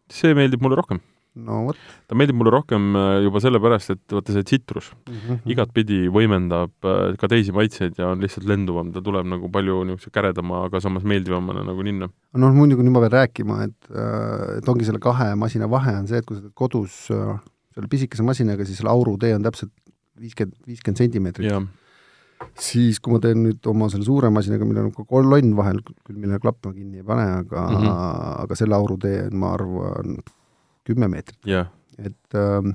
[0.09, 0.99] see meeldib mulle rohkem.
[1.35, 1.77] no vot.
[2.07, 5.39] ta meeldib mulle rohkem äh, juba sellepärast, et vaata see tsitrus mm -hmm.
[5.53, 10.15] igatpidi võimendab äh, ka teisi maitseid ja on lihtsalt lenduvam, ta tuleb nagu palju niisuguse
[10.17, 12.09] käredama, aga samas meeldivamana nagu ninna.
[12.33, 16.07] noh, muidugi nüüd ma pean rääkima, et, äh, et ongi selle kahe masina vahe on
[16.07, 17.11] see, et kui sa teed kodus
[17.75, 19.73] selle pisikese masinaga, siis selle aurutee on täpselt
[20.19, 21.51] viiskümmend, viiskümmend sentimeetrit
[22.59, 26.17] siis kui ma teen nüüd oma selle suure masinaga, millel on ka kolonn vahel, küll
[26.17, 27.97] millele klapp ma kinni ei pane, aga mm, -hmm.
[28.45, 30.17] aga selle aurutee on, ma arvan,
[30.85, 31.71] kümme meetrit yeah..
[31.97, 32.71] et äh,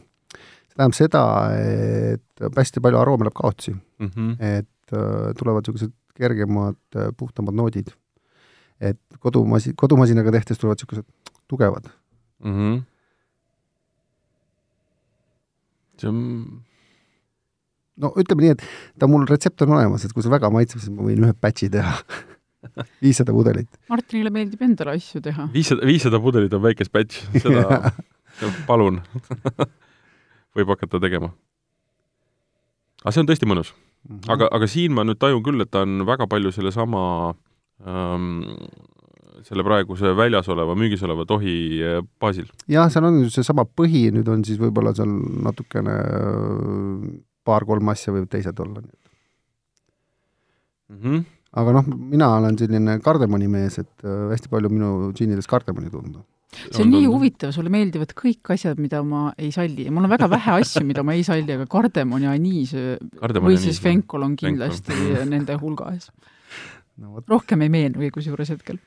[0.70, 1.22] see tähendab seda,
[1.54, 4.10] et hästi palju aroome läheb kaotsi mm.
[4.10, 4.36] -hmm.
[4.58, 7.92] et äh, tulevad niisugused kergemad, äh, puhtamad noodid.
[8.80, 11.06] et kodumasi-, kodumasinaga tehtes tulevad niisugused
[11.48, 11.90] tugevad
[12.44, 12.52] mm.
[12.52, 12.82] -hmm.
[16.00, 16.20] See on
[18.00, 18.64] no ütleme nii, et
[19.00, 21.70] ta mul retsept on olemas, et kui see väga maitseb, siis ma võin ühe batch'i
[21.72, 21.96] teha
[23.04, 23.68] viissada pudelit.
[23.92, 25.48] Martinile meeldib endale asju teha.
[25.54, 27.92] viissada, viissada pudelit on väikest batch, seda
[28.68, 29.00] palun
[30.56, 31.32] võib hakata tegema.
[33.04, 34.16] aga see on tõesti mõnus mm.
[34.16, 34.32] -hmm.
[34.34, 37.02] aga, aga siin ma nüüd tajun küll, et ta on väga palju sellesama
[37.86, 38.42] ähm,
[39.46, 42.48] selle praeguse väljas oleva, müügis oleva tohi äh, baasil.
[42.70, 45.12] jah, seal on seesama põhi, nüüd on siis võib-olla seal
[45.46, 45.96] natukene
[47.46, 48.83] paar-kolm asja võivad teised olla,
[50.90, 50.98] mm.
[50.98, 51.22] -hmm.
[51.62, 56.22] aga noh, mina olen selline kardemonimees, et äh, hästi palju minu džinnides kardemoni tunda.
[56.50, 57.14] see on, on nii on.
[57.14, 60.85] huvitav, sulle meeldivad kõik asjad, mida ma ei salli ja mul on väga vähe asju,
[60.87, 65.29] mida ma ei salli, aga kardemoni aniis või siis fenkol on kindlasti fenkol.
[65.35, 66.11] nende hulgas
[66.98, 67.22] no,.
[67.29, 68.81] rohkem ei meenugi kusjuures hetkel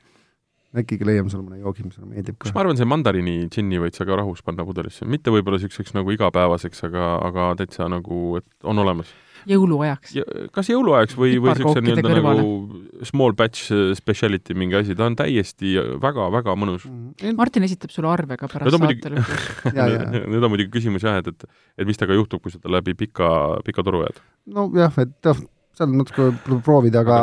[0.82, 2.52] äkki leiame sulle mõne joogi, mis sulle meeldib ka.
[2.56, 6.14] ma arvan, see mandariini džinni võid sa ka rahus panna pudelisse, mitte võib-olla niisuguseks nagu
[6.16, 9.12] igapäevaseks, aga, aga täitsa nagu, et on olemas.
[9.50, 10.26] jõuluajaks ja,?
[10.56, 15.76] kas jõuluajaks või, või niisuguse nii-öelda nagu small batch speciality mingi asi, ta on täiesti
[16.02, 17.14] väga-väga mõnus mm.
[17.20, 17.38] -hmm.
[17.38, 19.50] Martin esitab sulle arve ka pärast saate lõpus.
[20.32, 22.96] nüüd on muidugi küsimus jah, et, et et mis temaga juhtub, kui sa ta läbi
[22.98, 24.24] pika, pika toru ajad?
[24.58, 25.46] nojah, et noh,
[25.78, 26.30] seal natuke
[26.66, 27.20] proovida, aga,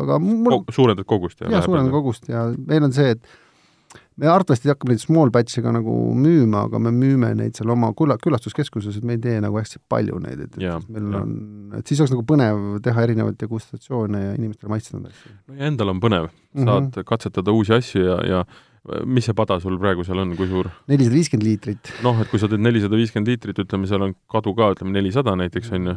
[0.00, 1.52] aga mul suurendad kogust ja?
[1.56, 3.38] jaa, suurendan kogust ja meil on see, et
[4.20, 7.90] me arvatavasti hakkame neid small batch'e ka nagu müüma, aga me müüme neid seal oma
[7.96, 11.22] küla, külastuskeskuses, et me ei tee nagu hästi palju neid, et, et meil ja.
[11.22, 11.36] on,
[11.78, 15.36] et siis oleks nagu põnev teha erinevaid degustatsioone ja inimestele maitseda neid asju.
[15.48, 17.08] no ja endal on põnev, saad mm -hmm.
[17.12, 18.44] katsetada uusi asju ja, ja
[19.04, 20.70] mis see pada sul praegu seal on, kui suur?
[20.88, 21.92] nelisada viiskümmend liitrit.
[22.04, 25.36] noh, et kui sa teed nelisada viiskümmend liitrit, ütleme, seal on kadu ka, ütleme nelisada
[25.36, 25.96] näiteks, on ju,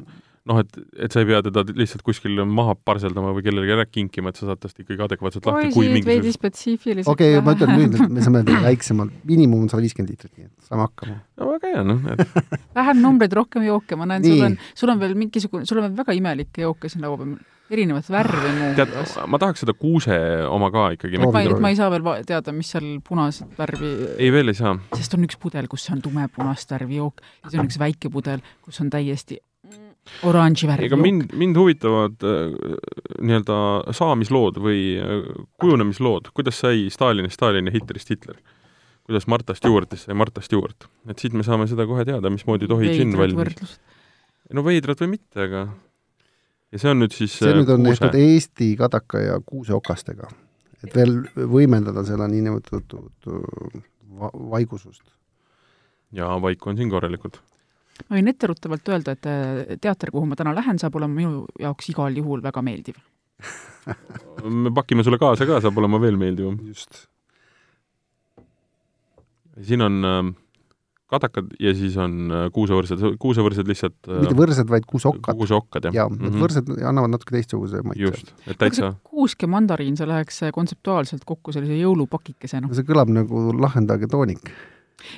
[0.50, 4.34] noh, et, et sa ei pea teda lihtsalt kuskil maha parseldama või kellelegi ära kinkima,
[4.34, 7.12] et sa saad tast ikkagi adekvaatselt lahti, kui mingisugust veidi spetsiifiliselt.
[7.14, 10.50] okei okay,, ma ütlen nüüd, et me saame väiksemalt, miinimum on sada viiskümmend liitrit, nii
[10.50, 11.18] et saame hakkama.
[11.40, 12.38] no väga hea, noh et...
[12.80, 15.98] vähem numbreid, rohkem jooke, ma näen, sul on, sul on veel mingisugune, sul on veel
[16.04, 17.38] väga imelikke jooke siin laua peal
[17.74, 19.16] erinevat värvi muuhulgas.
[19.32, 20.18] ma tahaks seda kuuse
[20.52, 21.22] oma ka ikkagi.
[21.24, 24.76] ma ei, ma ei saa veel teada, mis seal punast värvi ei, veel ei saa.
[24.98, 28.44] sest on üks pudel, kus on tumepunast värvi jook ja siis on üks väike pudel,
[28.66, 29.40] kus on täiesti
[30.28, 30.88] oranži värv.
[30.88, 32.56] ega mind, mind huvitavad äh,
[33.24, 35.24] nii-öelda saamislood või äh,
[35.62, 38.38] kujunemislood, kuidas sai Stalinist Stalin ja Hitlerist Hitler.
[39.08, 40.88] kuidas Marta Stewartist sai Marta Stewart.
[41.08, 43.80] et siit me saame seda kohe teada, mismoodi tohi džinn valmis.
[44.54, 45.68] no veidrad või mitte, aga
[46.72, 50.30] ja see on nüüd siis see nüüd on tehtud Eesti kadaka ja kuuseokastega.
[50.84, 53.32] et veel võimendada selle niinimetatud
[54.20, 55.04] va vaigusust.
[56.12, 57.42] jaa, vaiku on siin korralikult
[58.10, 61.90] ma võin etteruttavalt öelda, et äh, teater, kuhu ma täna lähen, saab olema minu jaoks
[61.94, 63.02] igal juhul väga meeldiv
[64.64, 66.60] me pakime sulle kaasa ka, saab olema veel meeldivam.
[66.70, 67.06] just.
[69.62, 70.32] siin on äh,
[71.14, 75.38] kadakad ja siis on äh, kuusevõrsed, kuusevõrsed lihtsalt äh, mitte võrsed, vaid kuuseokkad.
[75.40, 76.00] kuuseokkad, jah.
[76.02, 76.46] jaa, need mm -hmm.
[76.46, 78.04] võrsed annavad natuke teistsuguse maitse.
[78.08, 82.74] just, et täitsa kuusk ja mandariin, see läheks kontseptuaalselt kokku sellise jõulupakikesena no..
[82.74, 84.54] see kõlab nagu lahendage toonik.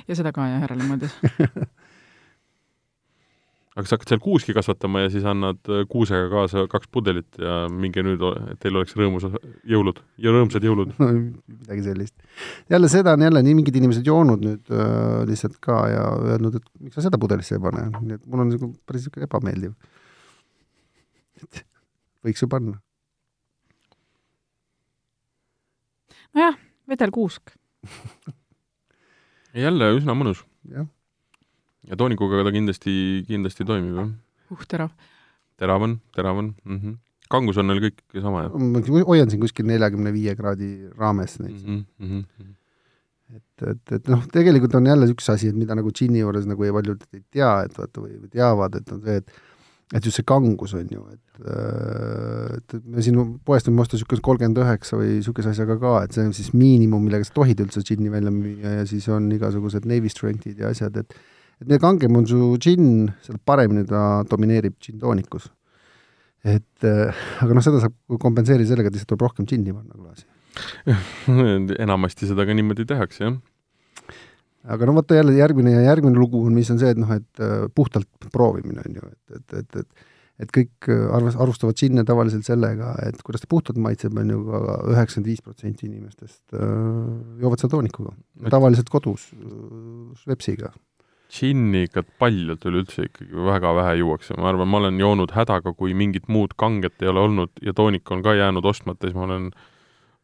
[0.08, 1.16] ja seda ka, jah, järele mõeldes
[3.76, 7.66] aga sa hakkad seal kuuski kasvatama ja siis annad äh, kuusega kaasa kaks pudelit ja
[7.68, 9.26] minge nüüd, et teil oleks rõõmus
[9.68, 11.08] jõulud ja rõõmsad jõulud no,.
[11.60, 12.14] midagi sellist.
[12.72, 16.86] jälle seda on jälle nii mingid inimesed joonud nüüd äh, lihtsalt ka ja öelnud, et
[16.86, 19.76] miks sa seda pudelisse ei pane, nii et mul on nagu päris niisugune ebameeldiv.
[21.44, 21.62] et
[22.24, 22.80] võiks ju panna.
[26.32, 26.56] nojah,
[26.88, 27.52] vedelkuusk
[29.66, 30.46] jälle üsna mõnus.
[30.72, 30.88] jah
[31.86, 32.94] ja toonikuga ta kindlasti,
[33.28, 34.12] kindlasti toimib, jah.
[34.52, 34.92] uh, terav.
[35.60, 36.78] terav on, terav on mm.
[36.78, 36.98] -hmm.
[37.32, 38.54] kangus on neil kõik sama, jah?
[38.54, 41.82] ma hoian siin kuskil neljakümne viie kraadi raames neid mm.
[42.00, 42.54] -hmm.
[43.36, 46.64] et, et, et noh, tegelikult on jälle üks asi, et mida nagu džinni juures nagu
[46.64, 49.36] ei paljud ei tea, et vaata, või, teavad, et on see, et
[49.94, 51.44] et just see kangus on ju, et,
[52.56, 56.16] et, et me siin poest võime osta niisuguse kolmkümmend üheksa või niisuguse asjaga ka, et
[56.16, 59.86] see on siis miinimum, millega sa tohid üldse džinni välja müüa ja siis on igasugused
[59.86, 61.14] Navy Strength'id ja asjad, et
[61.60, 65.50] et mida kangem on su džinn, seda paremini ta domineerib džinntoonikus.
[66.46, 70.26] et aga noh, seda saab kompenseerida sellega, et lihtsalt tuleb rohkem džinni panna klaasi
[71.84, 73.36] enamasti seda ka niimoodi tehakse, jah
[74.66, 77.42] aga no vaata jälle järgmine ja järgmine lugu on, mis on see, et noh, et
[77.42, 82.02] äh, puhtalt proovimine on ju, et, et, et, et et kõik äh, arvas, arvustavad sinna
[82.04, 84.58] tavaliselt sellega, et kuidas ta puhtalt maitseb, on ju ka
[84.92, 86.66] üheksakümmend viis protsenti inimestest äh,
[87.40, 88.12] joovad seda toonikuga.
[88.52, 89.30] tavaliselt kodus
[90.20, 90.74] švepsiga.
[91.32, 95.94] Džinni ikka paljalt üleüldse ikkagi väga vähe juuakse, ma arvan, ma olen joonud hädaga, kui
[95.94, 99.50] mingit muud kanget ei ole olnud ja toonik on ka jäänud ostmata, siis ma olen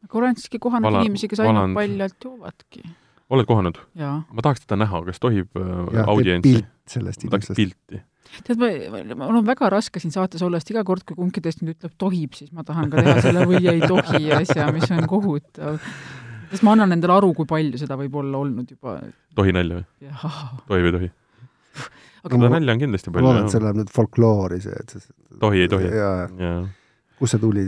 [0.07, 2.83] aga olen siiski kohanud vala, inimesi, kes ainult paljalt joovadki
[3.33, 3.81] oled kohanud?
[3.97, 6.63] ma tahaks teda näha, kas tohib äh, audientsi?
[6.93, 7.57] sellest inimesest.
[7.57, 8.03] pilti.
[8.47, 8.73] tead, ma,
[9.25, 11.95] mul on väga raske siin saates olla, sest iga kord, kui kumbki teist nüüd ütleb
[12.01, 15.79] tohib, siis ma tahan ka teha selle või ei tohi asja, mis on kohutav.
[16.53, 18.99] Sest ma annan endale aru, kui palju seda võib olla olnud juba.
[19.39, 20.13] tohi nalja või?
[20.69, 21.13] tohib, ei tohi?
[22.23, 23.27] aga seda nalja on kindlasti palju.
[23.27, 25.89] ma loodan, et see läheb nüüd folkloori, see, et see tohi, ei tohi?
[27.19, 27.67] kust see tuli?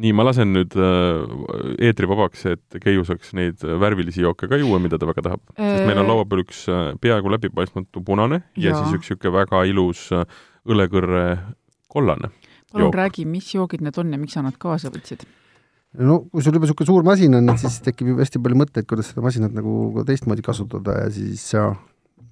[0.00, 4.78] nii, ma lasen nüüd äh, eetri vabaks, et Keiu saaks neid värvilisi jooke ka juua,
[4.82, 5.42] mida ta väga tahab.
[5.56, 9.34] sest meil on laua peal üks äh, peaaegu läbipaistmatu punane ja, ja siis üks niisugune
[9.40, 10.24] väga ilus äh,
[10.68, 11.24] õlekõrre
[11.90, 12.32] kollane.
[12.72, 15.26] palun räägi, mis joogid need on ja miks sa nad kaasa võtsid?
[15.98, 18.86] No kui sul juba niisugune suur masin on, et siis tekib ju hästi palju mõtteid,
[18.90, 21.66] kuidas seda masinat nagu teistmoodi kasutada ja siis ja,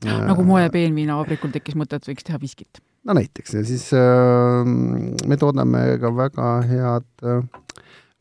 [0.05, 2.83] nagu moe peenviinavabrikul tekkis mõte, et võiks teha viskit.
[3.09, 7.47] No näiteks ja siis äh, me toodame ka väga head äh,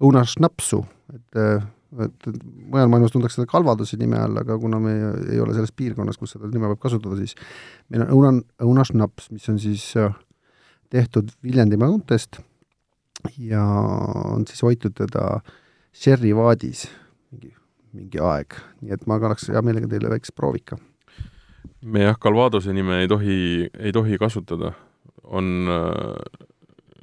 [0.02, 0.84] õunašnapsu,
[1.14, 1.66] et äh,
[2.04, 2.28] et
[2.68, 4.94] mujal maailmas tuntakse seda kalvaduse nime all, aga kuna me
[5.32, 7.34] ei ole selles piirkonnas, kus seda nime võib kasutada, siis
[7.88, 8.32] meil on õuna,
[8.68, 10.12] õunašnaps, mis on siis äh,
[10.94, 12.42] tehtud Viljandimaa õuntest
[13.38, 13.64] ja
[14.34, 15.40] on siis hoitud teda
[15.94, 16.88] sherry vaadis
[17.32, 17.56] mingi,
[17.94, 20.78] mingi aeg, nii et ma kannaks hea meelega teile väikse proovika
[21.82, 23.40] me jah, Calvadose nime ei tohi,
[23.80, 24.74] ei tohi kasutada.
[25.28, 26.46] on äh,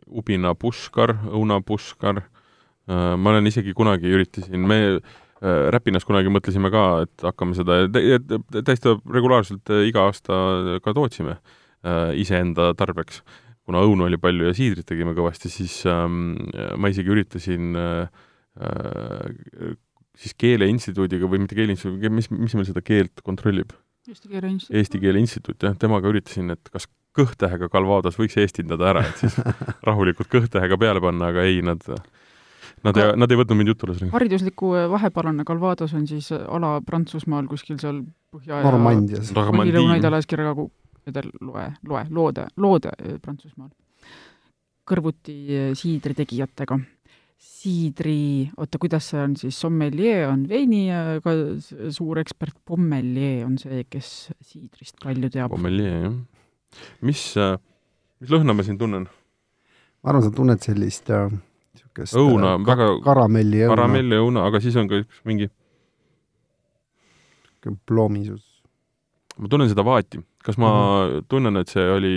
[0.08, 6.84] ubina puškar, õunapuškar äh,, ma olen isegi kunagi üritasin, me äh, Räpinas kunagi mõtlesime ka,
[7.04, 13.20] et hakkame seda täiesti regulaarselt äh, iga aasta ka tootsime äh, iseenda tarbeks.
[13.64, 16.34] Kuna õunu oli palju ja siidrit tegime kõvasti, siis ähm,
[16.80, 18.24] ma isegi üritasin äh,
[18.60, 19.76] äh,
[20.20, 23.72] siis Keeleinstituudiga või mitte Keeleinstituudiga, mis, mis meil seda keelt kontrollib?
[24.04, 24.76] Eesti Keele Instituut.
[24.78, 26.84] Eesti Keele Instituut, jah, temaga üritasin, et kas
[27.16, 29.38] kõhtähega Calvados võiks eestindada ära, et siis
[29.88, 31.80] rahulikult kõhtähega peale panna, aga ei, nad
[32.84, 34.12] Nad ei, nad ei võtnud mind jutule sellega.
[34.12, 38.02] haridusliku vahepalane Calvados on siis ala Prantsusmaal kuskil seal
[38.34, 39.30] Põhja- ja Normandias.
[39.32, 40.28] Lõuna-Itaalias
[41.04, 42.92] kirjaga loe, loe, loode, loode
[43.22, 43.70] Prantsusmaal.
[44.84, 45.36] kõrvuti
[45.76, 46.78] siidri tegijatega
[47.44, 50.86] siidri, oota, kuidas see on siis, sommelier on veini
[51.24, 51.34] ka
[51.92, 54.10] suur ekspert, pommelier on see, kes
[54.44, 55.52] siidrist palju teab.
[55.52, 56.14] pommelier, jah.
[57.04, 57.24] mis,
[58.20, 59.08] mis lõhna ma siin tunnen?
[59.08, 63.74] ma arvan, sa tunned sellist niisugust õuna äh,, väga karamelli õuna.
[63.74, 65.50] karamelli õuna, aga siis on ka üks mingi
[67.88, 68.44] ploomisus.
[69.44, 71.24] Ma tunnen seda vaati kas ma mm -hmm.
[71.28, 72.14] tunnen, et see oli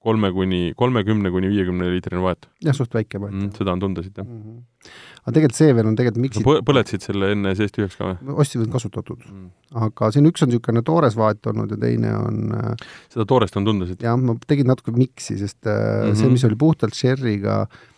[0.00, 2.48] kolme kuni, kolmekümne kuni viiekümne liitrine vaat?
[2.64, 3.50] jah, suht väike vaat mm,.
[3.58, 4.42] seda on tunda siit, jah mm.
[4.42, 4.92] -hmm.
[5.24, 8.38] aga tegelikult see veel on tegelikult miks sa põletasid selle enne seest tühjaks ka või?
[8.44, 9.50] ostsin kasutatud mm..
[9.88, 13.68] aga siin üks on niisugune toores vaat olnud ja teine on äh, seda toorest on
[13.68, 14.02] tunda siit?
[14.02, 16.18] jah, ma tegin natuke miksi, sest mm -hmm.
[16.22, 17.88] see, mis oli puhtalt sherry'ga Äh,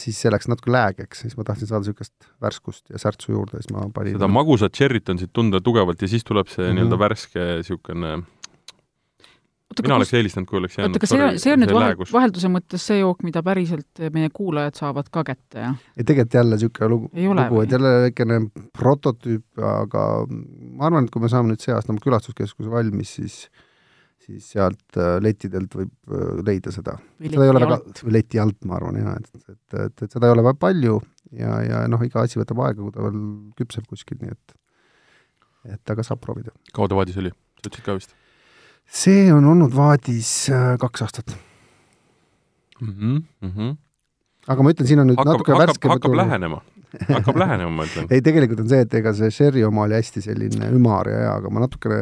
[0.00, 3.72] siis see läks natuke läägeks, siis ma tahtsin saada niisugust värskust ja särtsu juurde, siis
[3.76, 6.78] ma panin seda magusat tšerrit on siit tunda tugevalt ja siis tuleb see mm -hmm.
[6.78, 8.20] nii-öelda värske niisugune
[9.82, 12.86] mina oleks eelistanud, kui oleks jäänud oota, kas see, see on nüüd vahel, vahelduse mõttes
[12.90, 15.76] see jook, mida päriselt meie kuulajad saavad ka kätte, jah?
[15.96, 18.40] ei, tegelikult jälle niisugune lugu, lugu, et jälle väikene
[18.76, 23.38] prototüüp, aga ma arvan, et kui me saame nüüd see aasta oma külastuskeskuse valmis, siis
[24.30, 26.96] siis sealt äh, lettidelt võib äh, leida seda.
[27.20, 27.80] seda ei ole väga,
[28.16, 30.96] leti alt, ma arvan, jah, et, et, et, et seda ei ole väga palju
[31.36, 33.20] ja, ja noh, iga asi võtab aega, kui ta veel
[33.58, 34.56] küpseb kuskil, nii et
[35.76, 36.54] et aga saab proovida.
[36.72, 37.34] kaua ta vaadis oli?
[37.60, 38.16] sa ütlesid ka vist?
[39.02, 41.36] see on olnud vaadis äh, kaks aastat
[42.80, 42.88] mm.
[42.88, 43.76] -hmm, mm -hmm.
[44.48, 46.62] aga ma ütlen, siin on nüüd hakkab, natuke värske hakkab, hakkab lähenema
[47.08, 48.08] hakkab lähenema, ma ütlen.
[48.14, 51.34] ei, tegelikult on see, et ega see Sherry oma oli hästi selline ümar ja hea,
[51.36, 52.00] aga ma natukene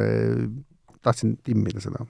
[1.04, 2.06] tahtsin timmida seda.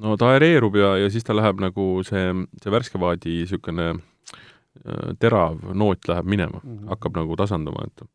[0.00, 2.30] No ta aereerub ja, ja siis ta läheb nagu see,
[2.62, 6.88] see värske vaadi niisugune äh, terav noot läheb minema mm, -hmm.
[6.94, 8.06] hakkab nagu tasanduma, et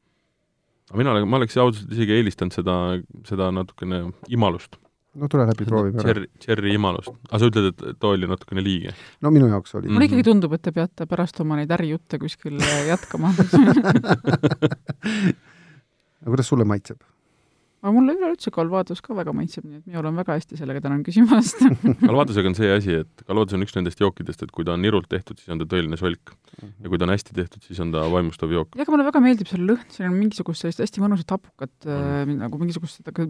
[0.91, 2.75] aga mina, ma oleks ausalt isegi eelistanud seda,
[3.29, 3.97] seda natukene
[4.29, 4.79] imalust
[5.15, 6.07] no tule läbi, proovime ära.
[6.09, 7.13] Cherry, cherry imalust.
[7.29, 8.95] aga sa ütled, et too oli natukene liige?
[9.23, 9.91] no minu jaoks oli.
[9.91, 12.55] mulle ikkagi tundub, et te peate pärast oma neid ärijutte kuskil
[12.89, 13.27] jätkama
[16.25, 16.99] aga kuidas sulle maitseb?
[17.85, 21.03] Aga mulle üleüldse kalvaadus ka väga maitseb, nii et minul on väga hästi sellega tänan
[21.05, 21.59] küsimast
[22.01, 25.05] kalvaadusega on see asi, et kalvaadus on üks nendest jookidest, et kui ta on nirult
[25.11, 26.33] tehtud, siis on ta tõeline solk.
[26.57, 28.71] ja kui ta on hästi tehtud, siis on ta vaimustav jook.
[28.73, 32.39] jah, aga mulle väga meeldib selle lõhn, seal on mingisugust sellist hästi mõnusat hapukat mm.,
[32.41, 33.27] nagu mingisugust seda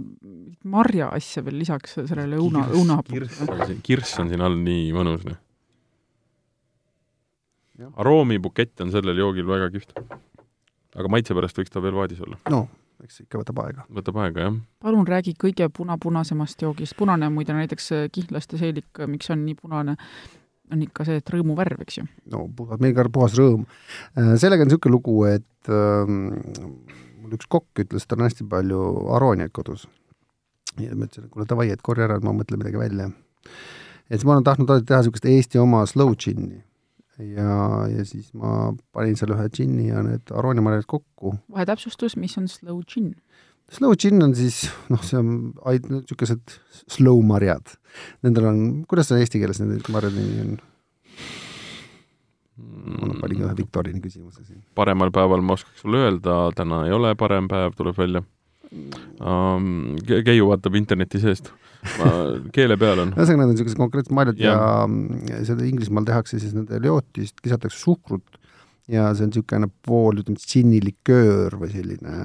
[0.72, 3.76] marja asja veel lisaks sellele õuna, õunahapukale.
[3.84, 5.42] kirss on siin all nii mõnus, noh.
[8.00, 10.00] aroomibukett on sellel joogil väga kihvt.
[10.96, 12.40] aga maitse pärast võiks ta veel vaadis olla.
[12.56, 12.64] no
[13.06, 13.86] eks ikka võtab aega.
[13.94, 14.58] võtab aega, jah.
[14.84, 19.58] palun räägi kõige puna-punasemast joogist, punane muide näiteks äh, kihnlaste seelik, äh, miks on nii
[19.60, 19.96] punane,
[20.74, 22.08] on ikka see, et rõõmuvärv, eks ju.
[22.34, 23.66] no puhas, meil ka puhas rõõm.
[24.18, 26.22] Äh, sellega on niisugune lugu, et ähm,
[27.22, 28.82] mul üks kokk ütles, et tal on hästi palju
[29.18, 29.88] arooniaid kodus.
[30.82, 33.12] ja ma ütlesin, et kuule davai, et korja ära, et ma mõtlen midagi välja.
[34.10, 36.64] et siis ma olen tahtnud alati teha niisugust Eesti oma slow džinni
[37.20, 41.36] ja, ja siis ma panin seal ühe džinni ja need arooniamarjad kokku.
[41.52, 43.14] vahetäpsustus, mis on slow gin?
[43.72, 45.32] Slow gin on siis, noh, see on
[45.66, 46.60] ainult niisugused
[46.92, 47.76] slow marjad.
[48.26, 50.56] Nendel on, kuidas see eesti keeles nende marjade nimi on?
[52.56, 54.62] ma panin ühe Viktorini küsimuse siin.
[54.78, 58.24] paremal päeval ma oskaks sulle öelda, täna ei ole parem päev, tuleb välja
[59.20, 59.96] um,.
[60.06, 61.52] Keiu vaatab interneti seest
[62.00, 62.12] ma,
[62.56, 63.14] keele peal on.
[63.16, 64.58] ühesõnaga, need on niisugused konkreetsed marjad ja,
[65.30, 68.40] ja seda Inglismaal tehakse siis nende ljootist, lisatakse suhkrut
[68.92, 72.20] ja see on niisugune pool, ütleme, džinniliköör või selline,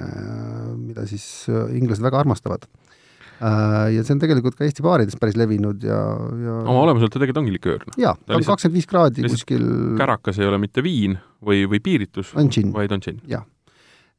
[0.77, 5.81] mida siis inglased väga armastavad äh, ja see on tegelikult ka Eesti baarides päris levinud
[5.85, 6.01] ja,
[6.45, 7.87] ja oma olemuselt ta tegelikult ongi liköör.
[7.87, 7.97] Noh.
[8.01, 9.65] jaa, ta on kakskümmend viis kraadi kuskil
[10.01, 13.25] kärakas ei ole mitte viin või, või piiritus, vaid on džinn.
[13.29, 13.47] jah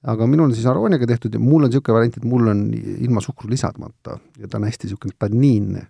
[0.02, 3.22] aga minul on siis arooniaga tehtud ja mul on niisugune variant, et mul on ilma
[3.22, 5.86] suhkru lisamata ja ta on hästi niisugune tanniinne.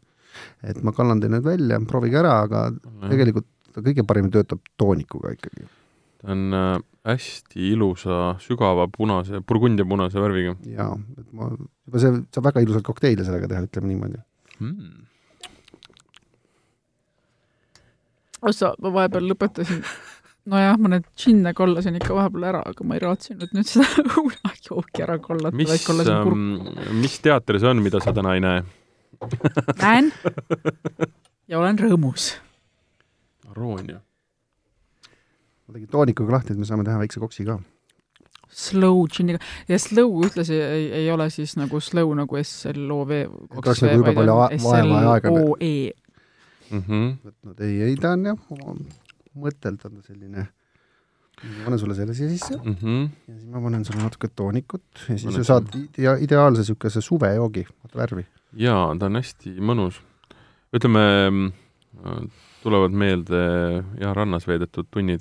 [0.65, 3.09] et ma kallan teile nüüd välja, proovige ära, aga mm.
[3.11, 5.69] tegelikult ta kõige paremini töötab toonikuga ikkagi.
[6.21, 6.75] ta on äh,
[7.09, 10.57] hästi ilusa sügava punase, burgundia punase värviga.
[10.77, 11.49] jaa, et ma,
[11.87, 14.21] juba see, saab väga ilusat kokteile sellega teha, ütleme niimoodi
[14.61, 14.93] mm..
[18.49, 19.85] ossa, ma vahepeal lõpetasin
[20.51, 25.05] nojah, ma need džinne kollasin ikka vahepeal ära, aga ma ei raatsinud nüüd seda õunajooki
[25.05, 26.78] ära kollata, vaid kollasin kurku.
[26.86, 28.62] Ähm, mis teater see on, mida sa täna ei näe
[29.78, 30.09] näen
[31.51, 32.32] ja olen rõõmus.
[33.53, 34.01] Aroonia.
[35.66, 37.59] ma tegin toonikuga lahti, et me saame teha väikse koksi ka.
[38.53, 39.38] Slow džinniga
[39.68, 43.22] ja slow ühtlasi ei, ei ole siis nagu slow nagu S L O V.
[43.57, 44.34] oleks nagu jube palju
[44.66, 45.32] vaeva ja aega.
[45.32, 45.93] O E.
[46.72, 47.09] Mhm.
[47.20, 48.45] võtnud, ei, ei ta on jah
[49.39, 50.47] mõtelda selline,
[51.43, 53.09] ma panen sulle selle siia sisse mm -hmm.
[53.28, 57.66] ja siis ma panen sulle natuke toonikut ja siis sa saad idea-, ideaalse niisuguse suvejoogi,
[57.83, 58.26] vaata värvi.
[58.66, 60.01] jaa, ta on hästi mõnus.
[60.72, 61.53] ütleme,
[62.62, 63.43] tulevad meelde
[64.01, 65.20] jah, rannas veedetud tunnid.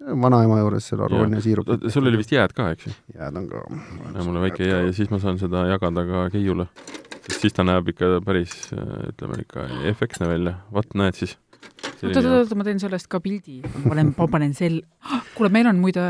[0.00, 1.66] vanaema juures selle aroonia siirup.
[1.88, 2.92] sul oli vist jääd ka, eks ju?
[3.14, 3.64] jääd on ka.
[4.24, 6.66] mul on väike jää ja siis ma saan seda jagada ka Keiule.
[7.28, 8.72] sest siis ta näeb ikka päris,
[9.08, 10.54] ütleme ikka efektne välja.
[10.72, 11.38] vot näed siis
[11.80, 13.60] oota, oota, oota, ma teen sellest ka pildi.
[13.84, 14.82] ma olen, ma panen sel-,
[15.36, 16.04] kuule, meil on muide,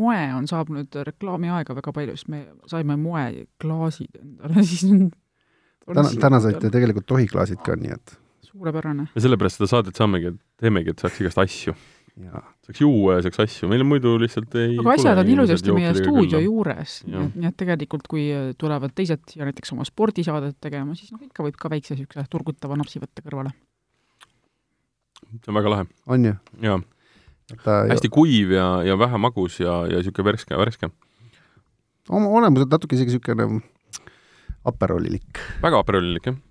[0.00, 6.70] moe on saabunud reklaamiaega väga palju, sest me saime moeklaasid endale, siis täna, täna saite
[6.74, 8.18] tegelikult tohiklaasid ka, nii et
[8.54, 9.08] suurepärane.
[9.14, 11.74] ja sellepärast seda saadet saamegi, et teemegi, et saaks igast asju.
[12.14, 16.38] saaks juua ja saaks asju, meil muidu lihtsalt ei aga asjad on ilusasti meie stuudio
[16.38, 16.44] külla.
[16.46, 18.28] juures, nii et, nii et tegelikult kui
[18.60, 22.78] tulevad teised ja näiteks oma spordisaadet tegema, siis noh, ikka võib ka väikse niisuguse turgutava
[22.78, 23.50] napsi võtta kõrvale
[25.40, 25.86] see on väga lahe.
[26.06, 26.34] on ju?
[26.64, 26.80] jaa.
[27.90, 30.90] hästi kuiv ja, ja vähe magus ja, ja niisugune värske, värske.
[32.08, 33.62] oma olemuselt natuke isegi niisugune
[34.64, 35.44] aperolilik.
[35.62, 36.42] väga aperolilik, jah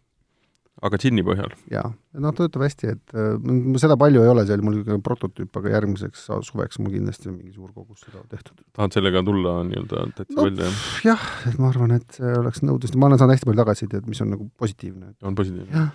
[0.83, 1.51] aga džinni põhjal?
[1.71, 1.85] jaa,
[2.23, 3.35] noh, töötab hästi, et äh,
[3.81, 7.37] seda palju ei ole, see oli mul niisugune prototüüp, aga järgmiseks suveks mul kindlasti on
[7.37, 8.59] mingi suur kogus seda tehtud.
[8.75, 11.13] tahad sellega tulla nii-öelda täitsa no, välja, jah?
[11.13, 14.23] jah, et ma arvan, et see oleks nõudlust, ma olen saanud hästi palju tagasisidet, mis
[14.25, 15.13] on nagu positiivne.
[15.23, 15.85] on positiivne?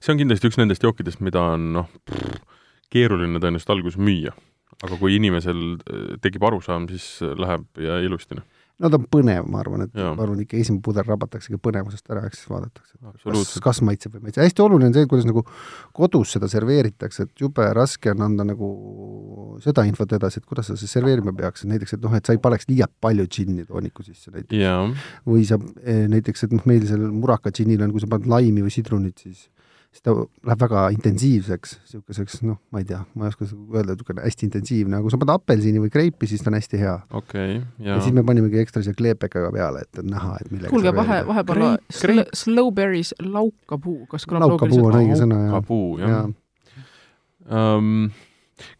[0.00, 1.90] See on kindlasti üks nendest jookidest, mida on noh,
[2.92, 4.34] keeruline tõenäoliselt alguses müüa.
[4.80, 8.48] aga kui inimesel äh, tekib arusaam, siis läheb ja ilusti, noh
[8.80, 10.10] no ta on põnev, ma arvan, et ja.
[10.16, 14.22] ma arvan, ikka esimene pudel rabataksegi põnevusest ära, eks siis vaadatakse, kas, kas maitseb või
[14.22, 14.42] ei maitse.
[14.44, 15.44] hästi oluline on see, kuidas nagu
[15.96, 18.70] kodus seda serveeritakse, et jube raske on anda nagu
[19.64, 22.36] seda infot edasi, et kuidas sa seda serveerima peaks, et näiteks, et noh, et sa
[22.36, 26.86] ei paneks liialt palju džinni tooniku sisse näiteks või sa eh, näiteks, et noh, meil
[26.88, 29.48] seal muraka džinnil on, kui sa paned laimi või sidrunit, siis
[29.90, 34.22] siis ta läheb väga intensiivseks, niisuguseks noh, ma ei tea, ma ei oska öelda, niisugune
[34.22, 36.94] hästi intensiivne, aga kui sa paned apelsini või kreipi, siis ta on hästi hea.
[37.10, 40.72] okei okay,, ja ja siis me panimegi ekstra siia kleepekaga peale, et näha, et millega
[40.74, 45.54] kuulge, vahe, vahepeal sl slowberries laukapuu, kas kõlab laukapuu on õige sõna, jah.
[45.56, 46.24] laukapuu, jah ja.
[47.50, 48.12] Um,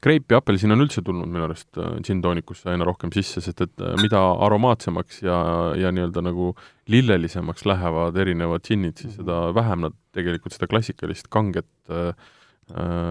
[0.05, 3.85] kreip ja apelsin on üldse tulnud minu arust džinn-toonikusse äh, aina rohkem sisse, sest et
[3.85, 5.39] äh, mida aromaatsemaks ja,
[5.79, 6.53] ja nii-öelda nagu
[6.91, 9.57] lillelisemaks lähevad erinevad džinnid, siis seda mhm.
[9.59, 12.13] vähem nad tegelikult seda klassikalist kanget äh,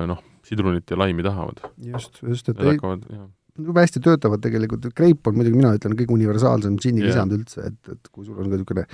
[0.09, 1.61] noh, sidrunit ja laimi tahavad.
[1.91, 2.79] just, just, et ei,
[3.59, 7.11] jube hästi töötavad tegelikult, kreip on muidugi, mina ütlen, kõige universaalsem džinni yeah.
[7.11, 8.85] lisand üldse, et, et kui sul on ka niisugune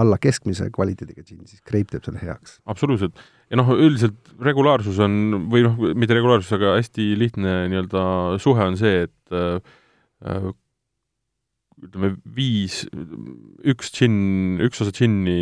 [0.00, 2.58] alla keskmise kvaliteediga džinn, siis kreip teeb selle heaks.
[2.70, 3.20] absoluutselt.
[3.50, 8.04] ja noh, üldiselt regulaarsus on, või noh, mitte regulaarsus, aga hästi lihtne nii-öelda
[8.42, 10.52] suhe on see, et äh,
[11.84, 12.82] ütleme, viis,
[13.66, 15.36] üks džinn, üks osa džinni,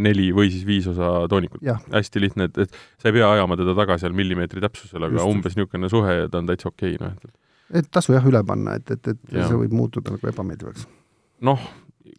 [0.00, 1.62] neli või siis viis osa toonikut.
[1.92, 5.28] hästi lihtne, et, et sa ei pea ajama teda taga seal millimeetri täpsusel, aga Just.
[5.28, 7.38] umbes niisugune suhe ja ta on täitsa okei okay,, noh, et
[7.72, 9.46] et tasu jah üle panna, et, et, et ja.
[9.48, 10.86] see võib muutuda nagu ebameeldivaks.
[11.48, 11.62] noh,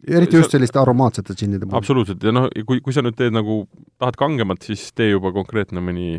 [0.06, 1.78] eriti just selliste aromaatsete džinnide puhul.
[1.80, 3.64] absoluutselt, ja noh, kui, kui sa nüüd teed nagu,
[4.00, 6.18] tahad kangemat, siis tee juba konkreetne mõni,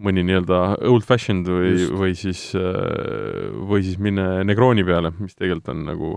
[0.00, 5.74] mõni nii-öelda old fashioned või, või siis, äh, või siis mine Negroni peale, mis tegelikult
[5.74, 6.14] on nagu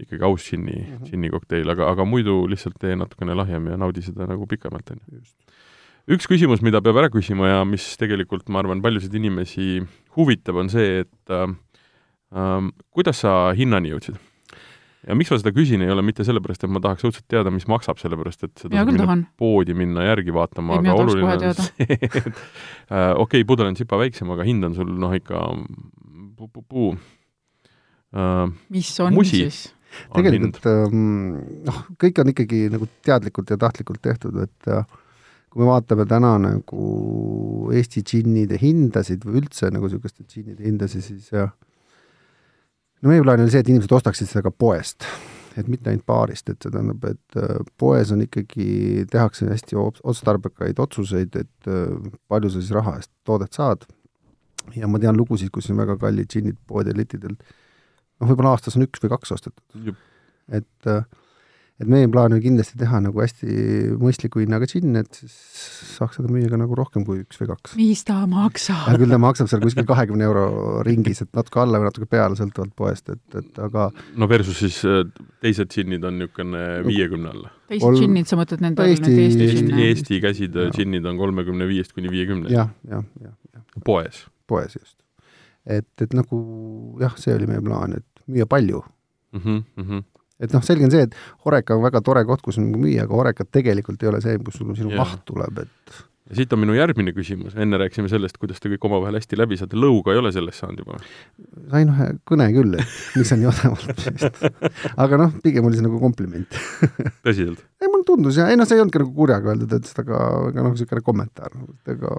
[0.00, 1.08] ikkagi aus džinni mm, -hmm.
[1.08, 5.00] džinni kokteil, aga, aga muidu lihtsalt tee natukene lahjem ja naudi seda nagu pikemalt, on
[5.12, 5.22] ju.
[6.16, 9.80] üks küsimus, mida peab ära küsima ja mis tegelikult, ma arvan, paljusid inimesi
[10.16, 11.48] huvitab, on see, et äh,
[12.36, 14.20] äh, kuidas sa hinnani jõudsid?
[15.06, 17.68] Ja miks ma seda küsin, ei ole mitte sellepärast, et ma tahaks õudselt teada, mis
[17.70, 23.12] maksab, sellepärast et seda minna poodi minna järgi vaatama, aga oluline on see, et äh,
[23.14, 25.46] okei okay,, pudel on tsipa väiksem, aga hind on sul noh, ikka
[26.36, 28.44] puu-puu-puu uh,.
[28.74, 29.64] mis on musi siis?
[30.12, 31.36] tegelikult ähm,
[31.66, 34.84] noh, kõik on ikkagi nagu teadlikult ja tahtlikult tehtud, et äh,
[35.52, 41.30] kui me vaatame täna nagu Eesti džinnide hindasid või üldse nagu niisuguste džinnide hindasid, siis
[41.32, 41.48] äh,
[43.02, 45.06] no meie plaan oli see, et inimesed ostaksid seda ka poest,
[45.56, 50.80] et mitte ainult baarist, et see tähendab, et äh, poes on ikkagi, tehakse hästi otstarbekaid
[50.82, 53.86] otsuseid, et äh, palju sa siis raha eest toodet saad.
[54.74, 59.02] ja ma tean lugusid, kus on väga kallid džinnid poodeliitidel, noh, võib-olla aastas on üks
[59.02, 59.94] või kaks ostetud.
[60.48, 61.04] et äh,
[61.76, 65.34] et meie plaan on kindlasti teha nagu hästi mõistliku hinnaga džinn, et siis
[65.98, 67.74] saaks seda müüa ka nagu rohkem kui üks või kaks.
[67.76, 68.88] mis ta maksab?
[68.96, 70.46] küll ta maksab seal kuskil kahekümne euro
[70.86, 74.80] ringis, et natuke alla või natuke peale, sõltuvalt poest, et, et aga no versus siis
[74.88, 75.04] äh,
[75.44, 77.52] teised džinnid on niisugune viiekümne alla?
[77.68, 82.12] teised džinnid, sa mõtled nende Eesti, Eesti, Eesti, Eesti käsid džinnid on kolmekümne viiest kuni
[82.12, 82.48] viiekümne?
[82.56, 83.68] jah, jah, jah, jah.
[83.84, 84.24] poes?
[84.48, 84.96] poes, just.
[85.68, 86.42] et, et nagu
[87.04, 89.40] jah, see oli meie plaan, et müüa palju mm.
[89.40, 90.04] -hmm, mm -hmm
[90.42, 91.16] et noh, selge on see, et
[91.46, 94.60] Horeka on väga tore koht, kus nagu müüa, aga Horekat tegelikult ei ole see, kus
[94.60, 95.02] sul sinu yeah.
[95.02, 98.84] maht tuleb, et ja siit on minu järgmine küsimus, enne rääkisime sellest, kuidas te kõik
[98.88, 100.98] omavahel hästi läbi saate, lõuga ei ole sellest saanud juba?
[101.70, 104.40] sain ühe kõne küll, et miks on nii odavalt vist.
[105.04, 106.58] aga noh, pigem oli see nagu kompliment
[107.26, 107.62] tõsiselt?
[107.80, 110.06] ei, mulle tundus jah, ei noh, see ei olnud ka nagu kurjaga öeldud, et seda
[110.08, 111.54] ka, aga noh, niisugune kommentaar,
[111.94, 112.16] ega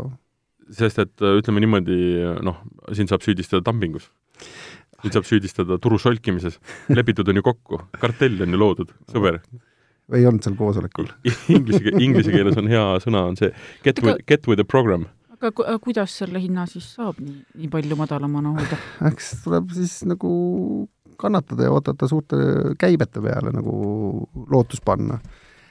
[0.77, 1.99] sest et ütleme niimoodi,
[2.47, 2.63] noh,
[2.95, 4.07] sind saab süüdistada dumpingus
[5.03, 6.57] nüüd saab süüdistada turu solkimises.
[6.89, 9.39] lepitud on ju kokku, kartell on ju loodud, sõber.
[10.13, 11.09] ei olnud seal koosolekul
[11.55, 13.51] Inglise, inglise keeles on hea sõna, on see
[13.83, 15.07] get with, get with the program.
[15.37, 18.79] aga ku, kuidas selle hinna siis saab nii, nii palju madalamana hoida?
[19.11, 20.31] eks tuleb siis nagu
[21.17, 22.37] kannatada ja oodata suurte
[22.79, 23.73] käibete peale nagu
[24.49, 25.17] lootus panna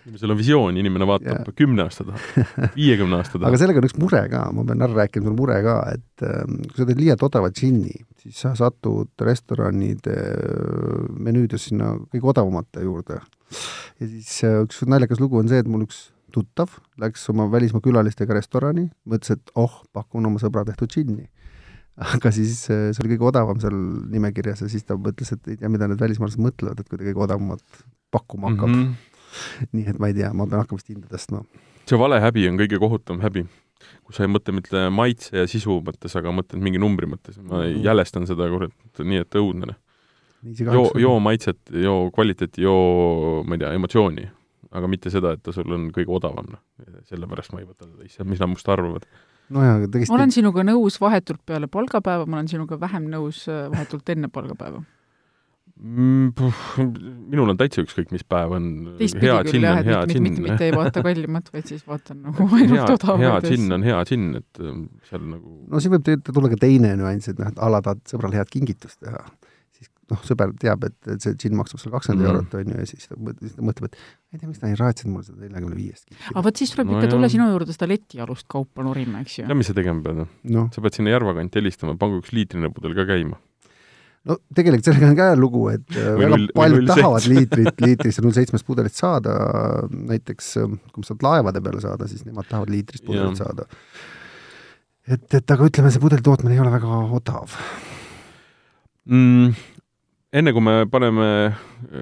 [0.06, 2.42] inimesel on visioon, inimene vaatab kümne aasta taha,
[2.76, 3.50] viiekümne aasta taha.
[3.50, 6.58] aga sellega on üks mure ka, ma pean ära rääkima selle mure ka, et ähm,
[6.70, 12.84] kui sa teed liialt odavat džinni, siis sa satud restoranide äh, menüüdes sinna kõige odavamate
[12.86, 13.18] juurde.
[13.98, 17.82] ja siis äh, üks naljakas lugu on see, et mul üks tuttav läks oma välismaa
[17.82, 21.26] külalistega restorani, mõtles, et oh, pakun oma sõbra tehtud džinni
[22.14, 23.74] aga siis äh, see oli kõige odavam seal
[24.12, 27.08] nimekirjas ja siis ta mõtles, et ei tea, mida need välismaalased mõtlevad, et kui ta
[27.08, 27.84] kõige odavamat
[28.14, 28.80] pakkuma hakkab mm.
[28.86, 29.12] -hmm
[29.74, 31.42] nii et ma ei tea, ma pean hakkama vist hinda tõstma.
[31.86, 33.44] see valehäbi on kõige kohutavam häbi,
[34.06, 37.38] kus sa ei mõtle mitte maitse ja sisu mõttes, aga mõtled mingi numbri mõttes.
[37.42, 37.82] ma mm.
[37.86, 39.70] jälestan seda kurat, nii et õudne.
[39.72, 39.78] Noh.
[40.60, 44.26] joo, joo maitset, joo kvaliteeti, joo, ma ei tea, emotsiooni,
[44.76, 46.62] aga mitte seda, et ta sul on kõige odavam, noh.
[47.10, 49.08] sellepärast ma ei võta teda, issand, mis nad must arvavad
[49.46, 53.44] nojah, aga tegelikult ma olen sinuga nõus vahetult peale palgapäeva, ma olen sinuga vähem nõus
[53.46, 54.82] äh, vahetult enne palgapäeva
[55.76, 58.68] minul on täitsa ükskõik, mis päev on.
[59.00, 62.46] teistpidi küll jah, et mitte, mitte, mitte, mitte ei vaata kallimat, vaid siis vaatan nagu
[62.58, 63.26] ainult odavamat.
[63.26, 66.94] hea džinn on hea džinn, et ähm, seal nagu no siin võib tulla ka teine
[67.00, 69.20] nüanss, et noh, et ala tahad sõbrale head kingitust teha,
[69.76, 72.32] siis noh, sõber teab, et, et see džinn maksab sulle kakskümmend Mhm.
[72.32, 75.12] eurot, on ju, ja siis ta mõtleb, et ma ei tea, miks ta ei raadsenud
[75.12, 77.34] mulle seda neljakümne viiest aga vot siis tuleb No ikka tulla jah.
[77.36, 80.24] sinu juurde seda letialust kaupa norima, eks ju tead, mis sa tegema pead?
[80.56, 83.36] noh, sa pead sinna Järva kanti helistama, pangu üks liitrine pudel ka käima.
[84.26, 88.20] No tegelikult sellega on ka lugu, et äh, Või väga null- paljud tahavad liitrit, liitrist
[88.20, 89.36] ja null seitsmest pudelit saada,
[89.92, 93.46] näiteks äh, kui sa saad laevade peale saada, siis nemad tahavad liitrist pudelit Jah.
[93.46, 93.68] saada.
[95.06, 97.54] et, et aga ütleme, see pudeli tootmine ei ole väga odav.
[99.06, 99.54] mm,.
[100.36, 101.28] enne kui me paneme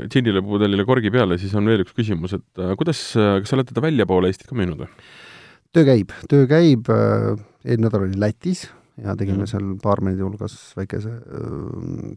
[0.09, 3.69] džinnile pudelile korgi peale, siis on veel üks küsimus, et äh, kuidas, kas sa oled
[3.69, 4.89] teda väljapoole Eestit ka müünud või?
[5.75, 8.69] töö käib, töö käib, eelmine nädal oli Lätis
[9.03, 9.51] ja tegime Mhm.
[9.51, 11.11] seal baarmenide hulgas väikese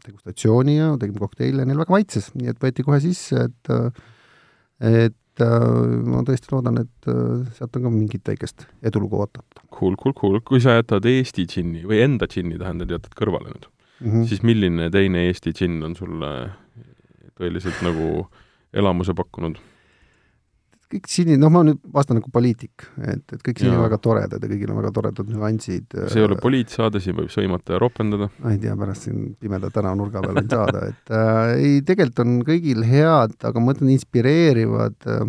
[0.06, 3.72] degustatsiooni ja tegime kokteile ja neil väga maitses, nii et võeti kohe sisse, et
[4.80, 7.08] et ma tõesti loodan, et
[7.58, 10.40] sealt on ka mingit väikest edulugu oodata Cool, cool, cool.
[10.42, 14.12] kui sa jätad Eesti džinni või enda džinni, tähendab, jätad kõrvale nüüd mm.
[14.12, 14.26] -hmm.
[14.30, 16.32] siis milline teine Eesti džinn on sulle
[17.38, 18.28] tõeliselt nagu
[18.74, 19.58] elamuse pakkunud?
[20.94, 24.44] Kõik siin, noh, ma nüüd vastan nagu poliitik, et, et kõik siin on väga toredad
[24.44, 25.98] ja kõigil on väga toredad nüansid.
[25.98, 28.30] see ei ole poliitsaade, siin võib sõimata ja ropendada.
[28.44, 32.40] ma ei tea, pärast siin pimeda tänavanurga peal võin saada, et äh, ei, tegelikult on
[32.48, 35.28] kõigil head, aga ma mõtlen, inspireerivad äh,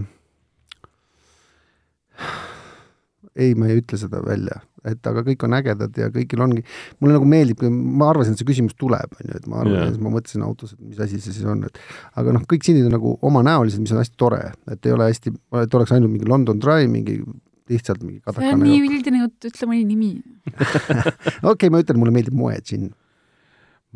[3.38, 6.62] ei, ma ei ütle seda välja, et aga kõik on ägedad ja kõigil ongi,
[7.02, 9.98] mulle nagu meeldib, ma arvasin, et see küsimus tuleb, on ju, et ma arvan yeah.,
[10.02, 11.82] ma mõtlesin autos, et mis asi see siis on, et
[12.18, 15.34] aga noh, kõik siinid on nagu omanäolised, mis on hästi tore, et ei ole hästi,
[15.62, 17.20] et oleks ainult mingi London Dry, mingi
[17.68, 20.10] lihtsalt mingi see on nii üldine jutt, ütle mõni nimi.
[20.54, 22.90] okei okay,, ma ütlen, mulle meeldib moedžinn.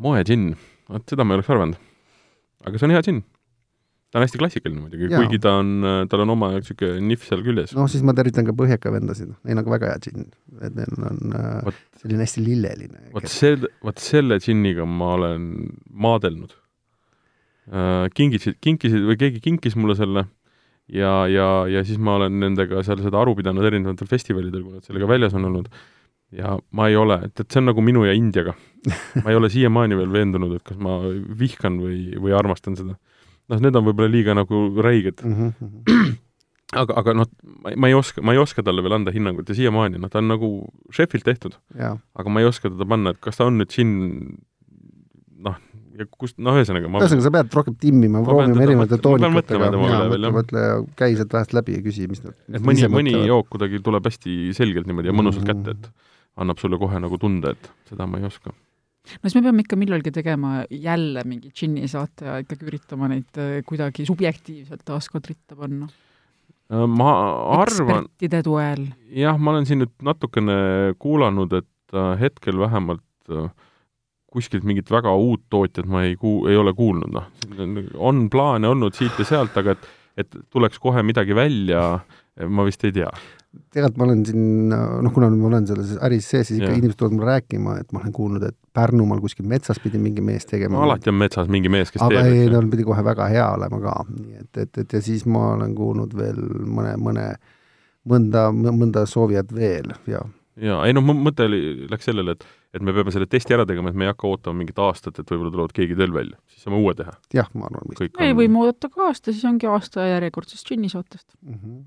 [0.03, 0.53] moedžinn,
[0.93, 1.81] vot seda ma ei oleks arvanud.
[2.67, 3.23] aga see on hea džinn.
[4.13, 7.73] Ta on hästi klassikaline muidugi, kuigi ta on, tal on oma niisugune nihv seal küljes.
[7.77, 10.29] noh, siis ma tervitan ka Põhjaka vendasid, neil on ka väga hea džinn,
[10.61, 13.07] et neil on äh, Vot- selline hästi lilleline.
[13.17, 15.49] vot see, vot selle džinniga ma olen
[15.91, 16.59] maadelnud.
[18.13, 20.25] Kingisid, kinkisid või keegi kinkis mulle selle
[20.91, 24.87] ja, ja, ja siis ma olen nendega seal seda aru pidanud erinevatel festivalidel, kui nad
[24.87, 25.71] sellega väljas on olnud.
[26.33, 28.55] ja ma ei ole, et, et see on nagu minu ja Indiaga.
[29.23, 30.99] ma ei ole siiamaani veel veendunud, et kas ma
[31.39, 32.97] vihkan või, või armastan seda.
[33.53, 35.51] noh, need on võib-olla liiga nagu räiged, mm.
[35.53, 36.15] -hmm.
[36.83, 37.29] aga, aga noh,
[37.77, 40.31] ma ei oska, ma ei oska talle veel anda hinnangut ja siiamaani, noh, ta on
[40.33, 40.55] nagu
[40.95, 43.93] šefilt tehtud jaa, aga ma ei oska teda panna, et kas ta on nüüd siin
[45.43, 45.59] noh,
[45.99, 49.71] ja kust, noh, ühesõnaga ma ühesõnaga sa pead rohkem timmima, proovima erinevate toonikutega
[50.33, 53.83] mõtle ja käi sealt vähest läbi ja küsi, mis nad et mõni mõni jook kuidagi
[53.85, 55.65] tuleb hästi selgelt niimoodi ja mõnusalt Mhm.
[55.65, 58.55] kätte, et annab sulle kohe nagu tunde, et seda ma ei oska.
[59.03, 63.43] No siis me peame ikka millalgi tegema jälle mingi džinni saate ja ikkagi üritama neid
[63.43, 65.91] äh, kuidagi subjektiivselt taaskord ritta panna.
[66.73, 67.11] Äh, ma
[67.59, 68.87] arvan, ekspertide toel.
[69.13, 70.57] jah, ma olen siin nüüd natukene
[71.03, 73.51] kuulanud, et äh, hetkel vähemalt äh,
[74.33, 77.29] kuskilt mingit väga uut tootjat ma ei kuu-, ei ole kuulnud, noh.
[78.01, 79.87] on plaane olnud siit ja sealt, aga et,
[80.25, 81.85] et tuleks kohe midagi välja,
[82.49, 83.11] ma vist ei tea.
[83.75, 87.19] tegelikult ma olen siin, noh, kuna ma olen selles äris sees, siis ikka inimesed tulevad
[87.19, 91.11] mulle rääkima, et ma olen kuulnud, et Pärnumaal kuskil metsas pidi mingi mees tegema alati
[91.13, 93.49] on metsas mingi mees, kes aga teeb, ei, eks ju tal pidi kohe väga hea
[93.57, 97.27] olema ka, nii et, et, et ja siis ma olen kuulnud veel mõne, mõne,
[98.09, 100.25] mõnda, mõnda soovijat veel ja
[100.61, 103.91] jaa, ei noh, mõte oli, läks sellele, et et me peame selle testi ära tegema,
[103.93, 106.81] et me ei hakka ootama mingit aastat, et võib-olla tulevad keegi veel välja, siis saame
[106.81, 107.13] uue teha.
[107.37, 111.27] jah, ma arvan, kõik ei, võime oodata ka aasta, siis ongi aasta järjekordsest džinni saatest.
[111.43, 111.83] mm -hmm.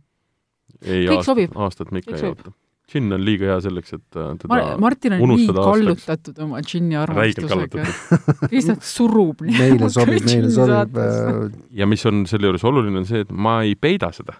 [0.84, 1.58] ei kõik aasta, sobib.
[1.58, 2.54] aastat me ikka Kõik ei oota.
[2.92, 6.98] Džinn on liiga hea selleks, et äh, teda Mar-, Martin on nii kallutatud oma džinni
[7.02, 7.86] armastusega.
[8.54, 9.56] lihtsalt surub nii.
[9.58, 11.40] meile sobib, meile sobib äh,
[11.82, 14.38] ja mis on selle juures oluline, on see, et ma ei peida seda,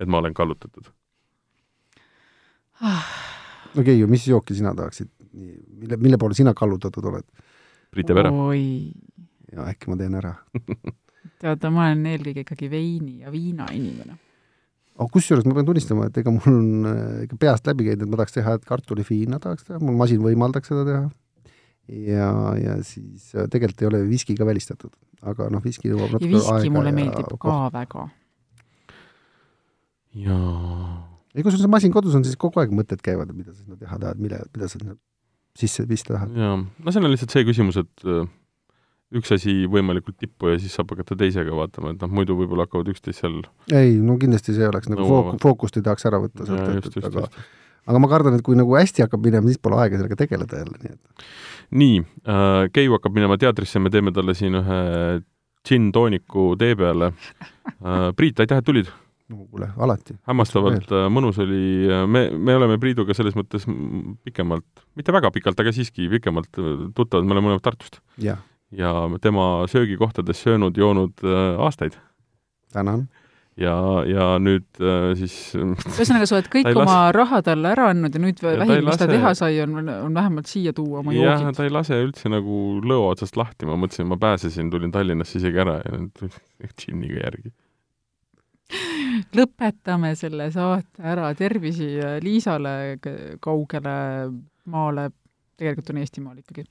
[0.00, 0.88] et ma olen kallutatud.
[2.82, 7.28] no Keiu, mis jooki sina tahaksid, mille, mille poole sina kallutatud oled?
[7.92, 8.32] Brite Pere.
[8.32, 8.64] oi,
[9.52, 10.32] ja äkki ma teen ära.
[11.42, 14.16] tead, ma olen eelkõige ikkagi veini ja viina inimene.
[14.98, 18.12] Aga kusjuures ma pean tunnistama, et ega mul on äh, ikka peast läbi käinud, et
[18.12, 21.04] ma tahaks teha, et kartulifiina tahaks teha, mul masin võimaldaks seda teha.
[22.08, 24.92] ja, ja siis äh, tegelikult ei ole viski ka välistatud,
[25.32, 28.04] aga noh, viski nõuab ja natuke viski aega mulle ja meeldib ka väga.
[30.26, 30.98] jaa.
[31.32, 33.64] ei, kui sul see masin kodus on, siis kogu aeg mõtted käivad, et mida sa
[33.64, 34.98] sinna teha tahad, mille, mida sa sinna
[35.58, 36.36] sisse pista tahad.
[36.36, 38.28] jaa, no seal on lihtsalt see küsimus, et äh,
[39.18, 42.92] üks asi võimalikult tippu ja siis saab hakata teisega vaatama, et noh, muidu võib-olla hakkavad
[42.92, 43.40] üksteist seal
[43.72, 45.34] ei, no kindlasti see oleks nagu Nõuavad.
[45.34, 47.42] fook-, fookust ei tahaks ära võtta sealt, et, aga just.
[47.92, 50.80] aga ma kardan, et kui nagu hästi hakkab minema, siis pole aega sellega tegeleda jälle,
[50.84, 51.28] nii et
[51.82, 54.82] nii äh,, Keiu hakkab minema teatrisse, me teeme talle siin ühe
[55.62, 58.10] džinn-tooniku tee peale äh,.
[58.16, 58.92] Priit, aitäh, et tulid!
[59.32, 60.16] no kuule, alati.
[60.28, 63.64] hämmastavalt äh, mõnus oli, me, me oleme Priiduga selles mõttes
[64.26, 64.66] pikemalt,
[64.98, 68.00] mitte väga pikalt, aga siiski pikemalt äh, tuttavad, me oleme mõlemad Tartust.
[68.22, 68.42] jah,
[68.72, 71.24] ja tema söögikohtades söönud-joonud
[71.58, 71.98] aastaid.
[72.72, 73.08] tänan
[73.60, 73.74] ja,
[74.08, 77.16] ja nüüd äh, siis ühesõnaga, sa oled kõik oma lase...
[77.18, 80.50] raha talle ära andnud ja nüüd ja vähim, mis ta teha sai, on, on vähemalt
[80.50, 81.28] siia tuua oma joogid.
[81.28, 85.40] jah, ta ei lase üldse nagu lõo otsast lahti, ma mõtlesin, ma pääsesin, tulin Tallinnasse
[85.40, 86.22] isegi ära ja nüüd
[86.80, 87.52] džinniga järgi.
[89.36, 91.90] lõpetame selle saate ära, tervisi
[92.24, 92.96] Liisale
[93.42, 93.96] kaugele
[94.72, 95.10] maale,
[95.60, 96.64] tegelikult on Eestimaal ikkagi.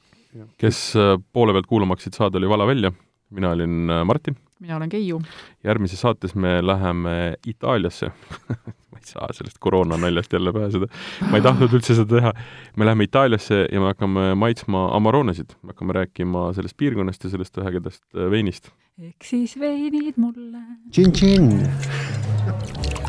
[0.58, 2.92] Kes äh, poole pealt kuulama hakkasid saada, oli Vala välja,
[3.30, 5.22] mina olin äh, Martin mina olen Keiu.
[5.64, 8.12] järgmises saates me läheme Itaaliasse
[8.92, 10.88] ma ei saa sellest koroona naljast jälle pääseda.
[11.32, 12.34] ma ei tahtnud üldse seda teha.
[12.78, 15.50] me läheme Itaaliasse ja me hakkame maitsma Amaronesid.
[15.64, 18.04] me hakkame rääkima sellest piirkonnast ja sellest ühekordast
[18.36, 18.70] veinist.
[19.02, 20.62] ehk siis veinid mulle.
[20.92, 23.01] tšin-tšin